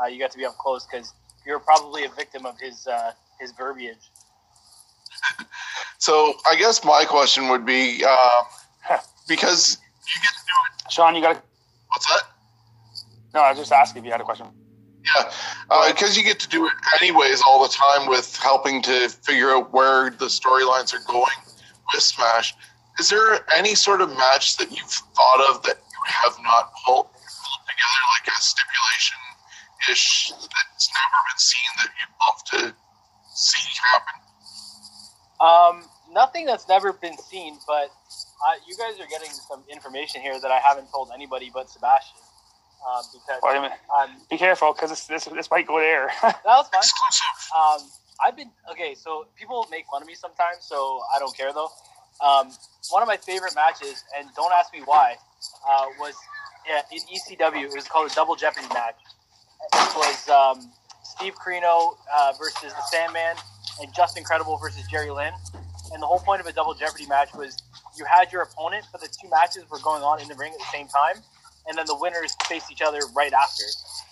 [0.00, 1.12] uh, you got to be up close because
[1.46, 4.10] you're probably a victim of his uh, his verbiage.
[5.98, 8.42] So I guess my question would be uh,
[9.28, 10.92] because you get to do it.
[10.92, 11.42] Shawn, you got to.
[11.90, 12.22] What's that?
[13.34, 14.46] No, I was just asking if you had a question.
[15.16, 15.30] Yeah,
[15.88, 19.72] because you get to do it anyways all the time with helping to figure out
[19.72, 21.36] where the storylines are going
[21.92, 22.54] with Smash.
[22.98, 27.06] Is there any sort of match that you've thought of that you have not pulled,
[27.06, 29.18] pulled together, like a stipulation
[29.90, 32.76] ish that's never been seen that you'd love to
[33.34, 34.20] see happen?
[35.40, 40.38] Um, nothing that's never been seen, but uh, you guys are getting some information here
[40.38, 42.18] that I haven't told anybody but Sebastian.
[42.86, 43.78] Uh, because Wait a minute.
[43.96, 46.10] um, Be careful, because this, this this might go there.
[46.22, 46.68] that was.
[46.74, 47.50] Exclusive.
[47.56, 47.80] Um,
[48.24, 48.94] I've been okay.
[48.94, 51.70] So people make fun of me sometimes, so I don't care though.
[52.20, 52.50] Um,
[52.90, 55.16] one of my favorite matches, and don't ask me why,
[55.68, 56.14] uh, was
[56.68, 57.64] yeah, in ECW.
[57.64, 58.96] It was called a Double Jeopardy match.
[59.74, 60.70] It was um,
[61.02, 63.36] Steve Corino uh, versus the Sandman,
[63.80, 65.32] and Justin Credible versus Jerry Lynn.
[65.92, 67.62] And the whole point of a Double Jeopardy match was
[67.98, 70.58] you had your opponent, but the two matches were going on in the ring at
[70.58, 71.22] the same time.
[71.66, 73.64] And then the winners face each other right after.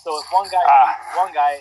[0.02, 0.96] So if one guy Ah.
[1.14, 1.60] beat one guy,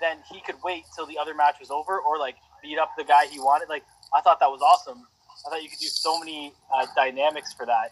[0.00, 3.04] then he could wait till the other match was over, or like beat up the
[3.04, 3.68] guy he wanted.
[3.68, 5.06] Like I thought that was awesome.
[5.46, 7.90] I thought you could do so many uh, dynamics for that.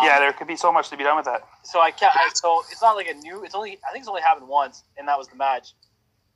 [0.00, 1.42] Yeah, there could be so much to be done with that.
[1.64, 2.16] So I can't.
[2.16, 3.44] I, so it's not like a new.
[3.44, 3.78] It's only.
[3.86, 5.74] I think it's only happened once, and that was the match.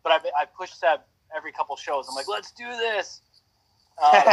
[0.02, 1.00] But I, I pushed Seb
[1.34, 2.06] every couple shows.
[2.08, 3.22] I'm like, let's do this.
[4.02, 4.12] Um,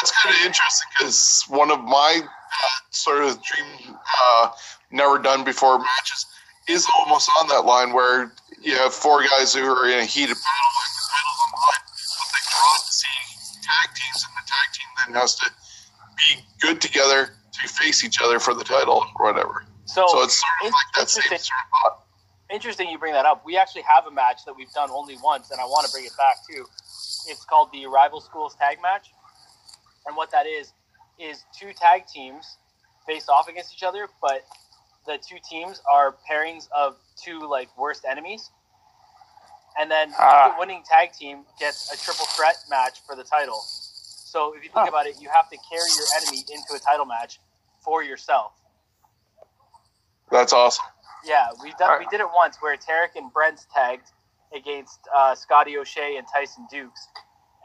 [0.00, 4.50] That's kind of interesting because one of my uh, sort of dream, uh,
[4.90, 6.26] never done before matches
[6.68, 8.32] is almost on that line where
[8.62, 11.60] you have four guys who are in a heated battle and the title's on the
[11.60, 15.50] line, but they draw to see tag teams, and the tag team then has to
[16.16, 19.64] be good together to face each other for the title or whatever.
[19.84, 21.46] so, So it's sort of like that same sort of
[21.82, 22.04] thought.
[22.50, 23.44] interesting you bring that up.
[23.44, 26.04] We actually have a match that we've done only once, and I want to bring
[26.04, 26.64] it back too.
[27.28, 29.08] It's called the Rival Schools Tag Match,
[30.06, 30.72] and what that is
[31.18, 32.58] is two tag teams
[33.06, 34.44] face off against each other, but
[35.06, 38.50] the two teams are pairings of two like worst enemies,
[39.78, 40.50] and then Ah.
[40.52, 43.60] the winning tag team gets a triple threat match for the title.
[43.60, 44.88] So if you think Huh.
[44.88, 47.40] about it, you have to carry your enemy into a title match
[47.80, 48.52] for yourself.
[50.30, 50.84] That's awesome.
[51.24, 54.10] Yeah, we done, we did it once where Tarek and Brent tagged
[54.54, 56.90] against uh, Scotty O'Shea and Tyson Dux,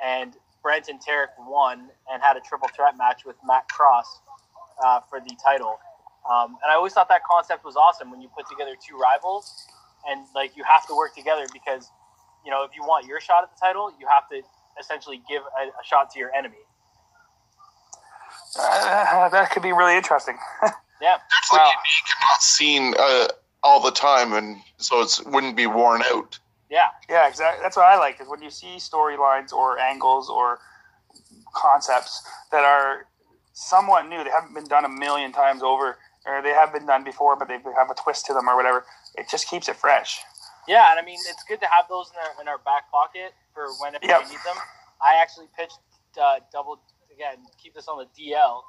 [0.03, 4.21] and Brent and Tarek won and had a triple threat match with Matt Cross
[4.83, 5.79] uh, for the title.
[6.29, 9.65] Um, and I always thought that concept was awesome when you put together two rivals,
[10.07, 11.89] and like you have to work together because
[12.45, 14.41] you know if you want your shot at the title, you have to
[14.79, 16.57] essentially give a, a shot to your enemy.
[18.57, 20.37] Uh, that could be really interesting.
[21.01, 21.17] Yeah.
[21.49, 23.27] Definitely unique and not seen uh,
[23.63, 26.39] all the time, and so it wouldn't be worn out.
[26.69, 26.89] Yeah.
[27.09, 27.61] Yeah, exactly.
[27.63, 30.59] That's what I like is when you see storylines or angles or
[31.53, 33.07] concepts that are
[33.53, 34.23] somewhat new.
[34.23, 37.47] They haven't been done a million times over, or they have been done before, but
[37.47, 38.85] they have a twist to them or whatever.
[39.15, 40.19] It just keeps it fresh.
[40.67, 43.33] Yeah, and I mean it's good to have those in our, in our back pocket
[43.53, 44.23] for whenever Yep.
[44.25, 44.57] we need them.
[45.01, 45.79] I actually pitched
[46.21, 46.79] uh, double
[47.13, 47.37] again.
[47.61, 48.61] Keep this on the DL,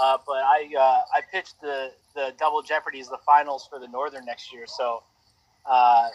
[0.00, 4.24] uh, but I uh, I pitched the the double jeopardies, the finals for the Northern
[4.24, 4.66] next year.
[4.66, 5.02] So
[5.66, 6.08] uh,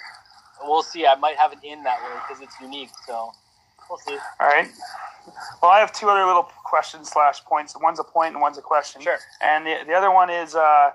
[0.74, 1.06] we'll see.
[1.06, 2.90] I might have it in that way because it's unique.
[3.06, 3.32] So
[3.90, 4.18] we'll see.
[4.40, 4.68] All right.
[5.62, 7.76] Well, I have two other little questions slash points.
[7.80, 9.02] One's a point and one's a question.
[9.02, 9.18] Sure.
[9.42, 10.90] And the, the other one is uh,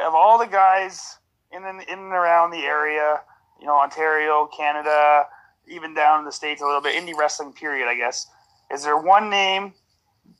[0.00, 1.18] of all the guys
[1.52, 3.20] in and, in and around the area,
[3.60, 5.24] you know, Ontario, Canada,
[5.66, 8.26] even down in the States a little bit, indie wrestling period, I guess.
[8.72, 9.74] Is there one name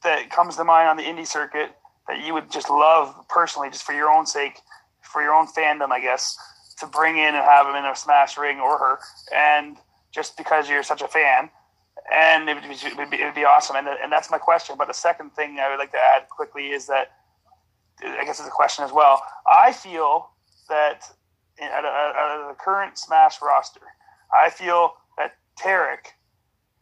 [0.05, 1.71] that comes to mind on the indie circuit
[2.07, 4.61] that you would just love personally, just for your own sake,
[5.03, 6.37] for your own fandom, I guess,
[6.81, 8.99] to bring in and have him in a smash ring or her,
[9.35, 9.77] and
[10.11, 11.51] just because you're such a fan?
[12.13, 12.63] and it would,
[13.11, 13.77] be, it, would be, awesome.
[13.77, 14.77] And, and that's my question.
[14.79, 17.13] But the second thing I would like to add quickly is that
[18.03, 19.23] I guess it's a question as well.
[19.47, 20.31] I feel
[20.69, 21.05] that
[21.61, 23.81] out of the current Smash roster,
[24.33, 26.13] I feel that Tarek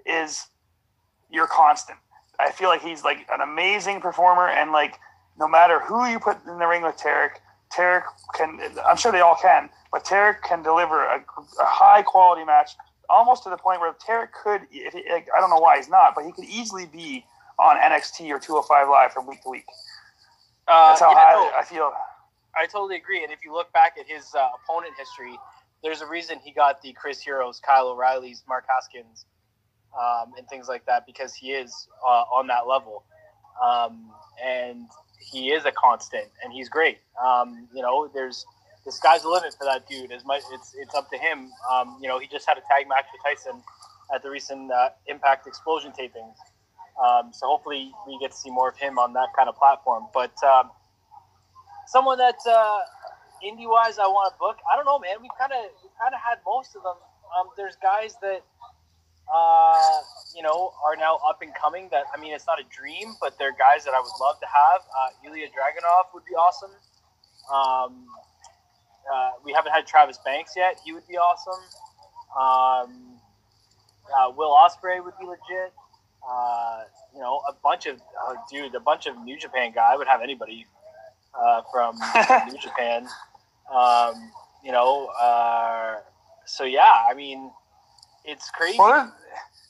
[0.05, 0.47] is
[1.31, 1.99] your constant.
[2.39, 4.99] I feel like he's like an amazing performer, and like
[5.39, 7.37] no matter who you put in the ring with Tarek,
[7.77, 8.05] Tarek
[8.35, 8.59] can.
[8.87, 12.73] I'm sure they all can, but Tarek can deliver a, a high quality match
[13.09, 15.89] almost to the point where Tarek could, if he, like, I don't know why he's
[15.89, 17.25] not, but he could easily be
[17.59, 19.65] on NXT or 205 Live from week to week.
[20.69, 21.93] Uh, That's how yeah, I, no, I feel.
[22.57, 23.23] I totally agree.
[23.23, 25.39] And if you look back at his uh, opponent history,
[25.83, 29.27] there's a reason he got the Chris Heroes, Kyle O'Reilly's, Mark Haskins,
[29.99, 33.05] um, and things like that because he is uh, on that level.
[33.63, 34.11] Um,
[34.45, 34.89] and
[35.21, 36.99] he is a constant and he's great.
[37.25, 38.45] Um, you know, there's
[38.85, 40.13] the sky's the limit for that dude.
[40.13, 41.51] As much it's it's up to him.
[41.73, 43.63] Um, you know, he just had a tag match with Tyson
[44.15, 46.37] at the recent uh, Impact Explosion tapings.
[47.03, 50.07] Um, so hopefully we get to see more of him on that kind of platform.
[50.15, 50.71] But um,
[51.87, 52.79] someone that uh,
[53.45, 54.57] indie wise I want to book.
[54.73, 55.17] I don't know, man.
[55.21, 56.97] We've kind of we've kind of had most of them.
[57.37, 58.43] Um, there's guys that
[59.33, 60.01] uh,
[60.35, 61.89] you know are now up and coming.
[61.91, 64.47] That I mean, it's not a dream, but they're guys that I would love to
[64.47, 64.83] have.
[64.83, 66.71] Uh, Ilya Dragunov would be awesome.
[67.53, 68.07] Um,
[69.13, 70.79] uh, we haven't had Travis Banks yet.
[70.85, 71.63] He would be awesome.
[72.37, 73.21] Um,
[74.13, 75.73] uh, Will Ospreay would be legit.
[76.29, 76.83] Uh,
[77.15, 79.93] you know, a bunch of oh, dude, a bunch of New Japan guy.
[79.93, 80.67] I would have anybody
[81.35, 81.97] uh, from
[82.53, 83.07] New Japan.
[83.73, 84.33] Um,
[84.65, 85.97] you know, uh,
[86.45, 87.51] so yeah, I mean,
[88.27, 88.79] it's crazy.
[88.79, 89.13] Well,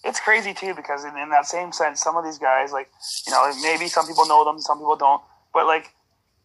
[0.05, 2.91] it's crazy too because in, in that same sense, some of these guys, like
[3.27, 5.93] you know, maybe some people know them, some people don't, but like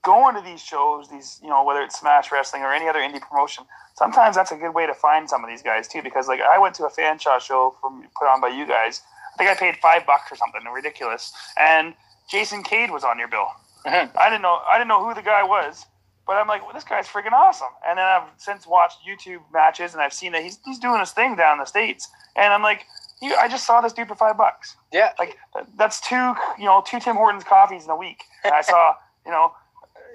[0.04, 3.22] going to these shows, these you know, whether it's Smash Wrestling or any other indie
[3.22, 6.02] promotion, sometimes that's a good way to find some of these guys too.
[6.02, 9.02] Because like I went to a Fanshawe show from put on by you guys.
[9.34, 11.94] I think I paid five bucks or something ridiculous, and
[12.30, 13.48] Jason Cade was on your bill.
[13.86, 14.18] Mm-hmm.
[14.18, 15.86] I didn't know I didn't know who the guy was,
[16.32, 17.68] but I'm like, well, this guy's freaking awesome.
[17.86, 21.12] And then I've since watched YouTube matches, and I've seen that he's he's doing his
[21.12, 22.08] thing down in the states.
[22.38, 22.86] And I'm like,
[23.22, 24.78] you, I just saw this dude for five bucks.
[24.94, 25.10] Yeah.
[25.20, 25.36] Like
[25.78, 28.24] that's two, you know, two Tim Hortons coffees in a week.
[28.46, 28.94] And I saw,
[29.26, 29.52] you know,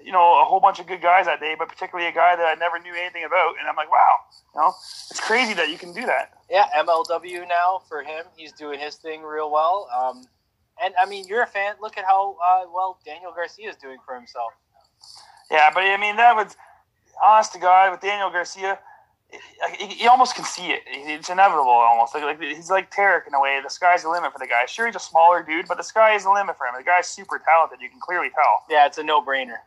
[0.02, 2.46] you know, a whole bunch of good guys that day, but particularly a guy that
[2.46, 3.56] I never knew anything about.
[3.60, 4.14] And I'm like, wow,
[4.54, 4.68] you know,
[5.10, 6.32] it's crazy that you can do that.
[6.48, 8.24] Yeah, MLW now for him.
[8.34, 9.86] He's doing his thing real well.
[9.94, 10.24] Um,
[10.82, 11.74] and I mean, you're a fan.
[11.82, 14.54] Look at how uh, well Daniel Garcia is doing for himself.
[15.50, 16.56] Yeah, but I mean, that was
[17.24, 18.78] honest to God with Daniel Garcia.
[19.98, 20.82] You almost can see it.
[20.86, 22.14] It's inevitable, almost.
[22.14, 23.58] Like, like he's like Tarek in a way.
[23.62, 24.66] The sky's the limit for the guy.
[24.66, 26.74] Sure, he's a smaller dude, but the sky is the limit for him.
[26.78, 27.80] The guy's super talented.
[27.80, 28.62] You can clearly tell.
[28.70, 29.58] Yeah, it's a no-brainer.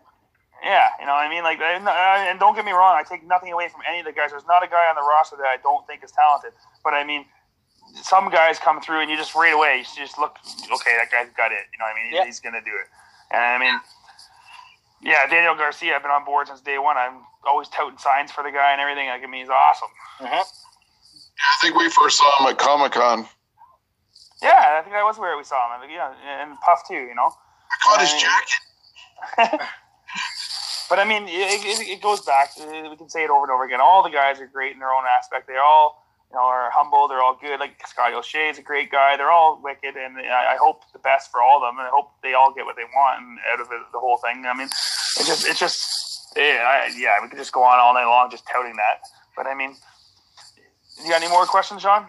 [0.64, 1.44] Yeah, you know what I mean.
[1.44, 2.96] Like, and don't get me wrong.
[2.98, 4.32] I take nothing away from any of the guys.
[4.32, 6.52] There's not a guy on the roster that I don't think is talented.
[6.84, 7.26] But I mean,
[8.02, 10.38] some guys come through and you just right away you just look,
[10.72, 11.64] okay, that guy's got it.
[11.72, 12.26] You know what I mean?
[12.26, 12.88] He's gonna do it.
[13.32, 13.80] And I mean,
[15.02, 15.96] yeah, Daniel Garcia.
[15.96, 16.98] I've been on board since day one.
[16.98, 19.08] I'm always touting signs for the guy and everything.
[19.10, 19.90] Like, I mean, he's awesome.
[20.22, 20.44] Uh-huh.
[20.44, 23.26] I think we first saw him at Comic Con.
[24.42, 25.90] Yeah, I think that was where we saw him.
[25.90, 26.96] Yeah, and Puff too.
[26.96, 27.32] You know.
[27.72, 29.62] I caught his I jacket.
[30.90, 32.50] But I mean, it, it, it goes back.
[32.58, 33.80] We can say it over and over again.
[33.80, 35.48] All the guys are great in their own aspect.
[35.48, 37.08] They all, you know, are humble.
[37.08, 37.60] They're all good.
[37.60, 39.18] Like Scotty O'Shea is a great guy.
[39.18, 41.80] They're all wicked, and I, I hope the best for all of them.
[41.80, 44.18] And I hope they all get what they want and out of it, the whole
[44.18, 44.46] thing.
[44.46, 47.16] I mean, it's just, it's just, yeah, I, yeah.
[47.22, 49.02] We could just go on all night long just touting that.
[49.36, 49.76] But I mean,
[51.04, 52.06] you got any more questions, John?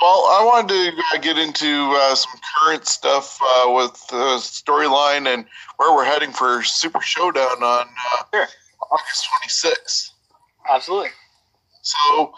[0.00, 5.32] Well, I wanted to uh, get into uh, some current stuff uh, with the storyline
[5.32, 5.44] and
[5.76, 8.46] where we're heading for Super Showdown on uh, Sure.
[8.90, 10.10] August 26th.
[10.68, 11.10] Absolutely.
[11.82, 12.34] So,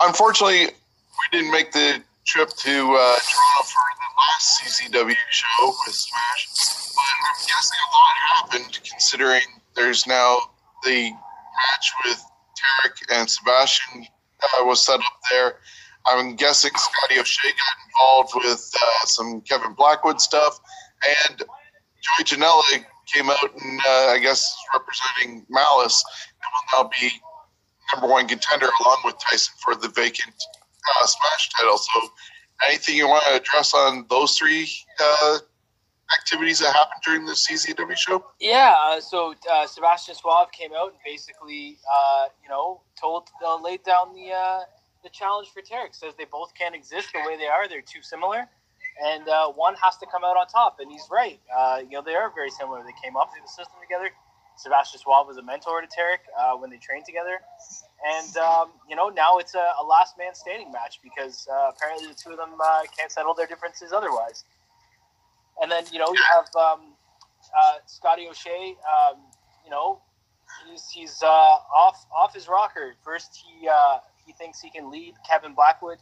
[0.00, 5.94] unfortunately, we didn't make the trip to uh, Toronto for the last CZW show with
[5.94, 6.48] Smash,
[6.94, 9.42] but I'm guessing a lot happened considering
[9.76, 10.38] there's now
[10.84, 12.24] the match with
[12.56, 14.06] Tarek and Sebastian
[14.42, 15.56] uh, was set up there.
[16.06, 20.60] I'm guessing Scotty O'Shea got involved with uh, some Kevin Blackwood stuff,
[21.28, 27.10] and Joey Janela came out and uh, I guess representing Malice and will now be
[27.92, 31.78] number one contender along with Tyson for the vacant uh, Smash title.
[31.78, 32.08] So,
[32.68, 34.68] anything you want to address on those three
[35.00, 35.38] uh,
[36.18, 38.24] activities that happened during the CZW show?
[38.40, 43.60] Yeah, uh, so uh, Sebastian Suave came out and basically, uh, you know, told, uh,
[43.60, 44.64] laid down the
[45.02, 45.94] the challenge for Tarek.
[45.94, 48.48] Says they both can't exist the way they are; they're too similar,
[49.04, 49.24] and
[49.54, 50.78] one has to come out on top.
[50.80, 51.38] And he's right.
[51.82, 52.82] You know, they are very similar.
[52.82, 54.10] They came up through the system together.
[54.56, 57.40] Sebastian Suave was a mentor to Tarek uh, when they trained together,
[58.06, 62.06] and um, you know now it's a, a last man standing match because uh, apparently
[62.08, 64.44] the two of them uh, can't settle their differences otherwise.
[65.60, 66.80] And then you know you have um,
[67.56, 68.76] uh, Scotty O'Shea.
[68.84, 69.18] Um,
[69.64, 70.00] you know
[70.68, 72.94] he's he's uh, off off his rocker.
[73.04, 75.98] First he uh, he thinks he can lead Kevin Blackwood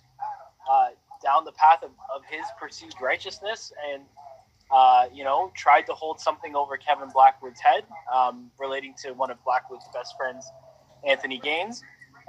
[1.22, 4.02] down the path of, of his perceived righteousness, and
[4.72, 9.30] uh, you know tried to hold something over Kevin Blackwood's head, um, relating to one
[9.30, 10.50] of Blackwood's best friends,
[11.06, 11.82] Anthony Gaines.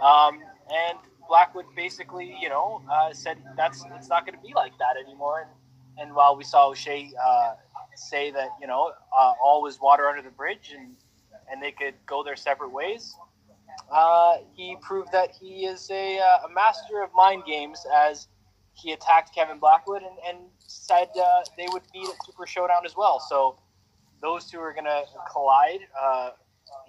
[0.03, 0.39] Um,
[0.71, 4.95] and Blackwood basically, you know, uh, said that's it's not going to be like that
[5.03, 5.41] anymore.
[5.41, 7.53] And, and while we saw O'Shea uh,
[7.95, 10.95] say that you know uh, all was water under the bridge and
[11.51, 13.15] and they could go their separate ways,
[13.91, 18.27] uh, he proved that he is a, a master of mind games as
[18.73, 22.95] he attacked Kevin Blackwood and, and said uh, they would meet at Super Showdown as
[22.95, 23.19] well.
[23.19, 23.57] So
[24.21, 26.31] those two are going to collide, uh,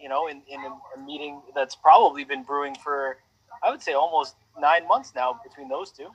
[0.01, 3.19] you know, in, in a, a meeting that's probably been brewing for,
[3.63, 6.09] I would say, almost nine months now between those two.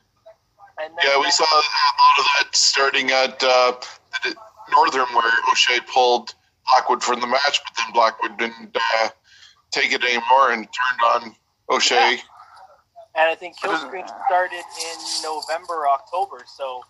[0.82, 3.74] And then, Yeah, we saw a lot of that starting at uh,
[4.72, 6.34] Northern, where O'Shea pulled
[6.72, 9.10] Blackwood from the match, but then Blackwood didn't uh,
[9.72, 11.36] take it anymore and turned on
[11.70, 12.20] O'Shea.
[13.16, 16.44] And I think Killscreen started in November, October.
[16.46, 16.82] So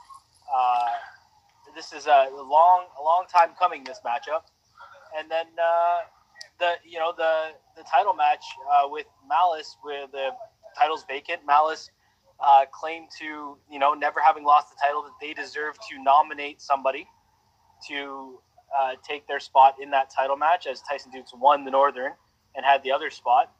[0.54, 0.88] uh,
[1.76, 3.84] this is a long, a long time coming.
[3.84, 4.42] This matchup,
[5.18, 6.00] and then uh,
[6.60, 10.30] the you know the the title match uh, with Malice, where the
[10.78, 11.42] title's vacant.
[11.46, 11.90] Malice
[12.40, 16.62] uh, claimed to you know never having lost the title that they deserve to nominate
[16.62, 17.08] somebody
[17.88, 18.40] to
[18.78, 22.12] uh, take their spot in that title match, as Tyson Dux won the Northern
[22.56, 23.52] and had the other spot.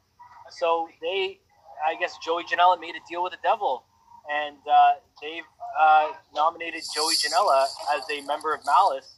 [0.50, 1.40] So they
[1.86, 3.84] I guess Joey Janela made a deal with the devil,
[4.30, 7.66] and uh, they've uh, nominated Joey Janela
[7.96, 9.16] as a member of Malice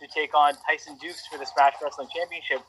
[0.00, 2.60] to take on Tyson Dux for the Smash Wrestling Championship.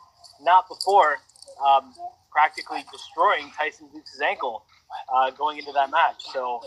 [0.42, 1.18] Not before
[1.66, 1.94] um,
[2.32, 4.66] practically destroying Tyson Dux' ankle
[5.14, 6.24] uh, going into that match.
[6.32, 6.62] So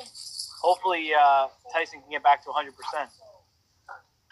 [0.63, 2.71] hopefully uh, Tyson can get back to 100%.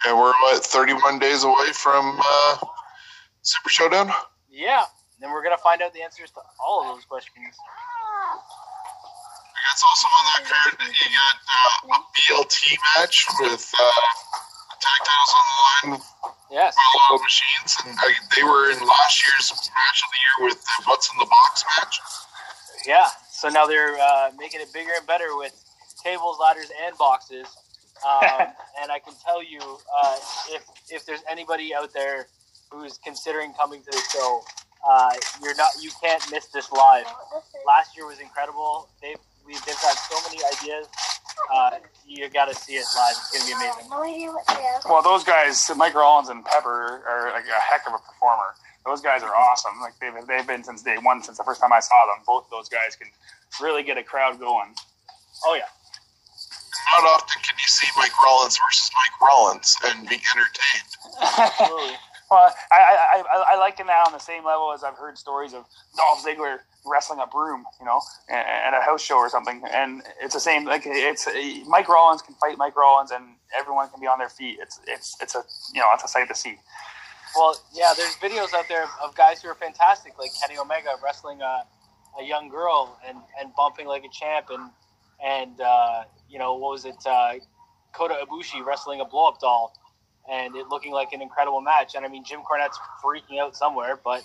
[0.06, 2.56] And we're what 31 days away from uh,
[3.42, 4.10] Super Showdown.
[4.50, 4.84] Yeah,
[5.22, 7.56] and we're gonna find out the answers to all of those questions.
[9.74, 10.74] That's also on that card.
[10.78, 13.90] You got uh, a BLT match with uh,
[14.78, 15.56] tag titles on the
[15.96, 16.02] line.
[16.50, 16.76] Yes.
[17.10, 20.84] Well, machines, and uh, they were in last year's match of the year with the
[20.86, 22.00] What's in the Box match.
[22.86, 23.08] Yeah.
[23.30, 25.52] So now they're uh, making it bigger and better with
[26.02, 27.46] tables, ladders, and boxes.
[28.06, 28.46] Um,
[28.82, 30.16] and I can tell you, uh,
[30.50, 32.28] if if there's anybody out there
[32.70, 34.42] who's considering coming to the show,
[34.88, 35.12] uh,
[35.42, 37.06] you're not you can't miss this live.
[37.66, 38.88] Last year was incredible.
[39.02, 40.88] They've we, they've got so many ideas.
[41.52, 41.70] Uh,
[42.06, 43.16] you got to see it live.
[43.32, 44.34] It's gonna be amazing.
[44.88, 48.54] Well, those guys, Mike Rollins and Pepper, are like a heck of a performer.
[48.86, 49.72] Those guys are awesome.
[49.80, 52.22] Like they've they've been since day one, since the first time I saw them.
[52.26, 53.08] Both of those guys can
[53.60, 54.74] really get a crowd going.
[55.44, 55.68] Oh yeah.
[57.00, 60.90] Not often can you see Mike Rollins versus Mike Rollins and be entertained.
[61.38, 61.96] Absolutely.
[62.30, 65.52] Well, I, I, I, I liken that on the same level as I've heard stories
[65.52, 65.66] of
[65.96, 69.62] Dolph Ziggler wrestling a broom, you know, at a house show or something.
[69.70, 70.64] And it's the same.
[70.64, 71.28] Like it's
[71.68, 73.24] Mike Rollins can fight Mike Rollins, and
[73.58, 74.58] everyone can be on their feet.
[74.60, 75.42] It's it's it's a
[75.74, 76.56] you know it's a sight to see.
[77.36, 81.42] Well, yeah, there's videos out there of guys who are fantastic, like Kenny Omega wrestling
[81.42, 81.64] a,
[82.18, 84.70] a young girl and, and bumping like a champ, and
[85.22, 87.34] and uh, you know what was it, uh,
[87.92, 89.76] Kota Ibushi wrestling a blow up doll,
[90.30, 91.94] and it looking like an incredible match.
[91.94, 94.22] And I mean, Jim Cornette's freaking out somewhere, but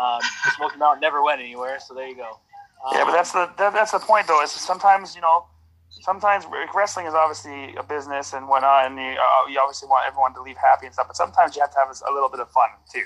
[0.00, 0.20] um,
[0.56, 2.38] Smoky Mountain never went anywhere, so there you go.
[2.86, 4.42] Um, Yeah, but that's the that, that's the point though.
[4.42, 5.46] Is sometimes you know,
[6.02, 10.34] sometimes wrestling is obviously a business and whatnot, and you, uh, you obviously want everyone
[10.34, 11.06] to leave happy and stuff.
[11.08, 13.00] But sometimes you have to have a little bit of fun too.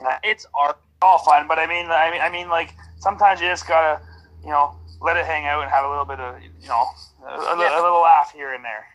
[0.00, 0.78] You know, it's art.
[1.02, 4.00] all fun, but I mean, I mean, I mean, like sometimes you just gotta,
[4.44, 6.84] you know, let it hang out and have a little bit of, you know,
[7.26, 7.80] a, a, Yeah.
[7.80, 8.86] a little laugh here and there.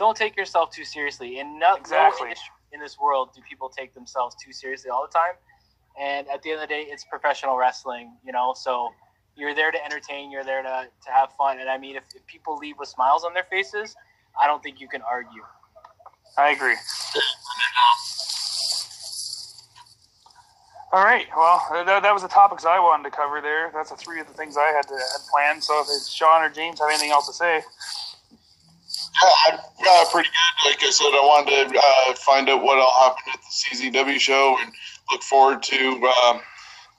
[0.00, 1.40] Don't take yourself too seriously.
[1.40, 2.28] In no, Exactly.
[2.28, 2.34] no
[2.72, 5.34] in this world do people take themselves too seriously all the time.
[6.00, 8.54] And at the end of the day, it's professional wrestling, you know.
[8.56, 8.88] So
[9.36, 11.60] you're there to entertain, you're there to, to have fun.
[11.60, 13.94] And I mean, if, if people leave with smiles on their faces,
[14.40, 15.42] I don't think you can argue.
[16.38, 16.76] I agree.
[20.92, 21.26] All right.
[21.36, 23.70] Well, that, that was the topics I wanted to cover there.
[23.74, 25.62] That's the three of the things I had to had planned.
[25.62, 27.60] So if it's Shawn or James have anything else to say,
[29.22, 30.70] Yeah, I'm uh, pretty good.
[30.70, 34.18] Like I said, I wanted to uh, find out what all happened at the CZW
[34.18, 34.72] show and
[35.10, 35.76] look forward to
[36.26, 36.40] um,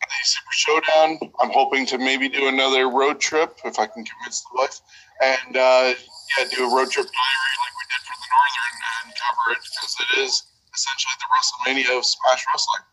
[0.02, 1.20] the Super Showdown.
[1.40, 4.82] I'm hoping to maybe do another road trip if I can convince the wife,
[5.22, 5.94] and uh,
[6.38, 9.62] yeah, do a road trip diary like we did for the Northern and cover it
[9.64, 10.44] because it is
[10.74, 12.86] essentially the WrestleMania of Smash Wrestling.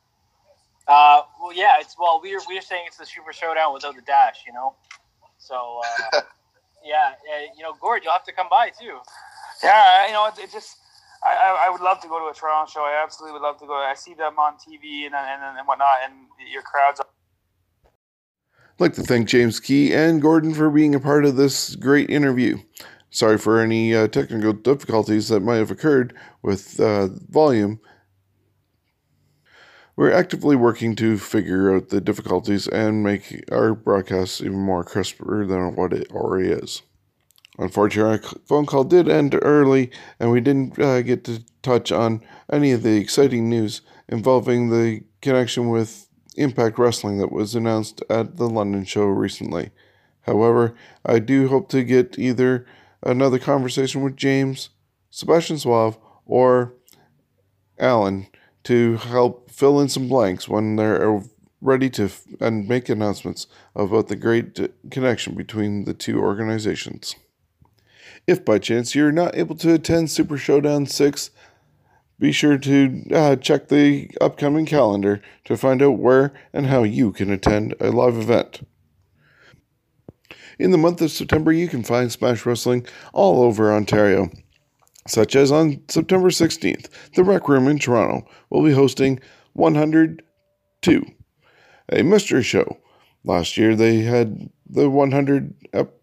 [0.86, 4.44] Uh, well, yeah, it's well, we're we're saying it's the Super Showdown without the dash,
[4.46, 4.74] you know.
[5.38, 5.80] So
[6.12, 6.20] uh,
[6.84, 7.12] yeah,
[7.56, 8.98] you know, Gord, you'll have to come by too.
[9.62, 10.76] yeah, you know, it, it just.
[11.20, 12.82] I, I, I would love to go to a Toronto show.
[12.82, 13.74] I absolutely would love to go.
[13.74, 16.14] I see them on TV and and, and whatnot, and
[16.50, 17.00] your crowds.
[18.78, 22.08] I'd like to thank James Kee and Gordon for being a part of this great
[22.08, 22.58] interview.
[23.10, 27.80] Sorry for any uh, technical difficulties that might have occurred with uh, volume.
[29.98, 35.44] We're actively working to figure out the difficulties and make our broadcast even more crisper
[35.44, 36.82] than what it already is.
[37.58, 39.90] Unfortunately, our phone call did end early,
[40.20, 45.02] and we didn't uh, get to touch on any of the exciting news involving the
[45.20, 49.72] connection with Impact Wrestling that was announced at the London show recently.
[50.20, 52.66] However, I do hope to get either
[53.02, 54.68] another conversation with James,
[55.10, 56.74] Sebastian Suave, or
[57.80, 58.28] Alan
[58.68, 61.22] to help fill in some blanks when they're
[61.62, 67.16] ready to f- and make announcements about the great uh, connection between the two organizations.
[68.26, 71.30] If by chance you're not able to attend Super Showdown 6,
[72.18, 77.10] be sure to uh, check the upcoming calendar to find out where and how you
[77.10, 78.68] can attend a live event.
[80.58, 84.30] In the month of September, you can find Smash Wrestling all over Ontario,
[85.08, 89.20] such as on September 16th, the Rec Room in Toronto will be hosting
[89.54, 91.04] 102,
[91.90, 92.78] a mystery show.
[93.24, 95.94] Last year, they had the 100 ep-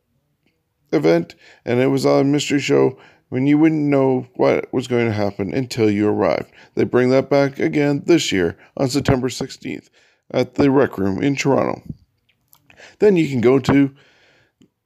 [0.91, 2.97] event, and it was a mystery show
[3.29, 6.51] when you wouldn't know what was going to happen until you arrived.
[6.75, 9.89] They bring that back again this year on September 16th
[10.31, 11.81] at the Rec Room in Toronto.
[12.99, 13.93] Then you can go to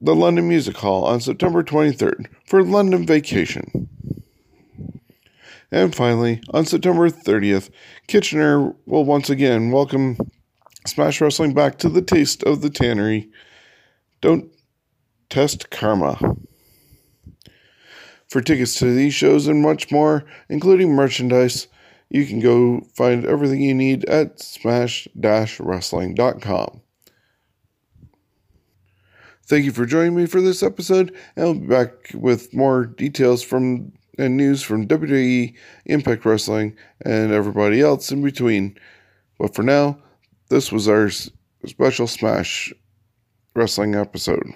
[0.00, 3.88] the London Music Hall on September 23rd for London Vacation.
[5.72, 7.70] And finally, on September 30th,
[8.08, 10.18] Kitchener will once again welcome
[10.86, 13.30] Smash Wrestling back to the taste of the tannery.
[14.20, 14.50] Don't
[15.28, 16.18] test karma.
[18.28, 21.68] For tickets to these shows and much more, including merchandise,
[22.10, 26.80] you can go find everything you need at smash-wrestling.com.
[29.46, 33.42] Thank you for joining me for this episode, and I'll be back with more details
[33.42, 33.90] from
[34.20, 35.54] and news from WWE,
[35.86, 38.78] Impact Wrestling, and everybody else in between.
[39.38, 39.98] But for now,
[40.50, 41.10] this was our
[41.66, 42.72] special Smash
[43.54, 44.52] Wrestling episode.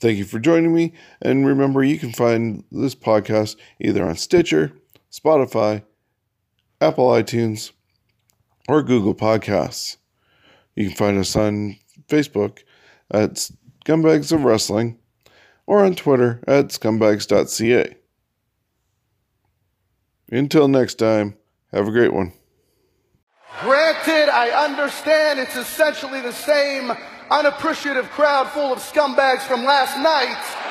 [0.00, 0.92] Thank you for joining me,
[1.22, 4.72] and remember you can find this podcast either on Stitcher,
[5.10, 5.82] Spotify,
[6.80, 7.72] Apple iTunes,
[8.68, 9.96] or Google Podcasts.
[10.74, 11.76] You can find us on
[12.08, 12.64] Facebook
[13.10, 13.48] at
[13.86, 14.98] Scumbags of Wrestling
[15.72, 17.96] or on Twitter at scumbags.ca.
[20.30, 21.34] Until next time,
[21.72, 22.34] have a great one.
[23.60, 26.92] Granted, I understand it's essentially the same
[27.30, 30.61] unappreciative crowd full of scumbags from last night.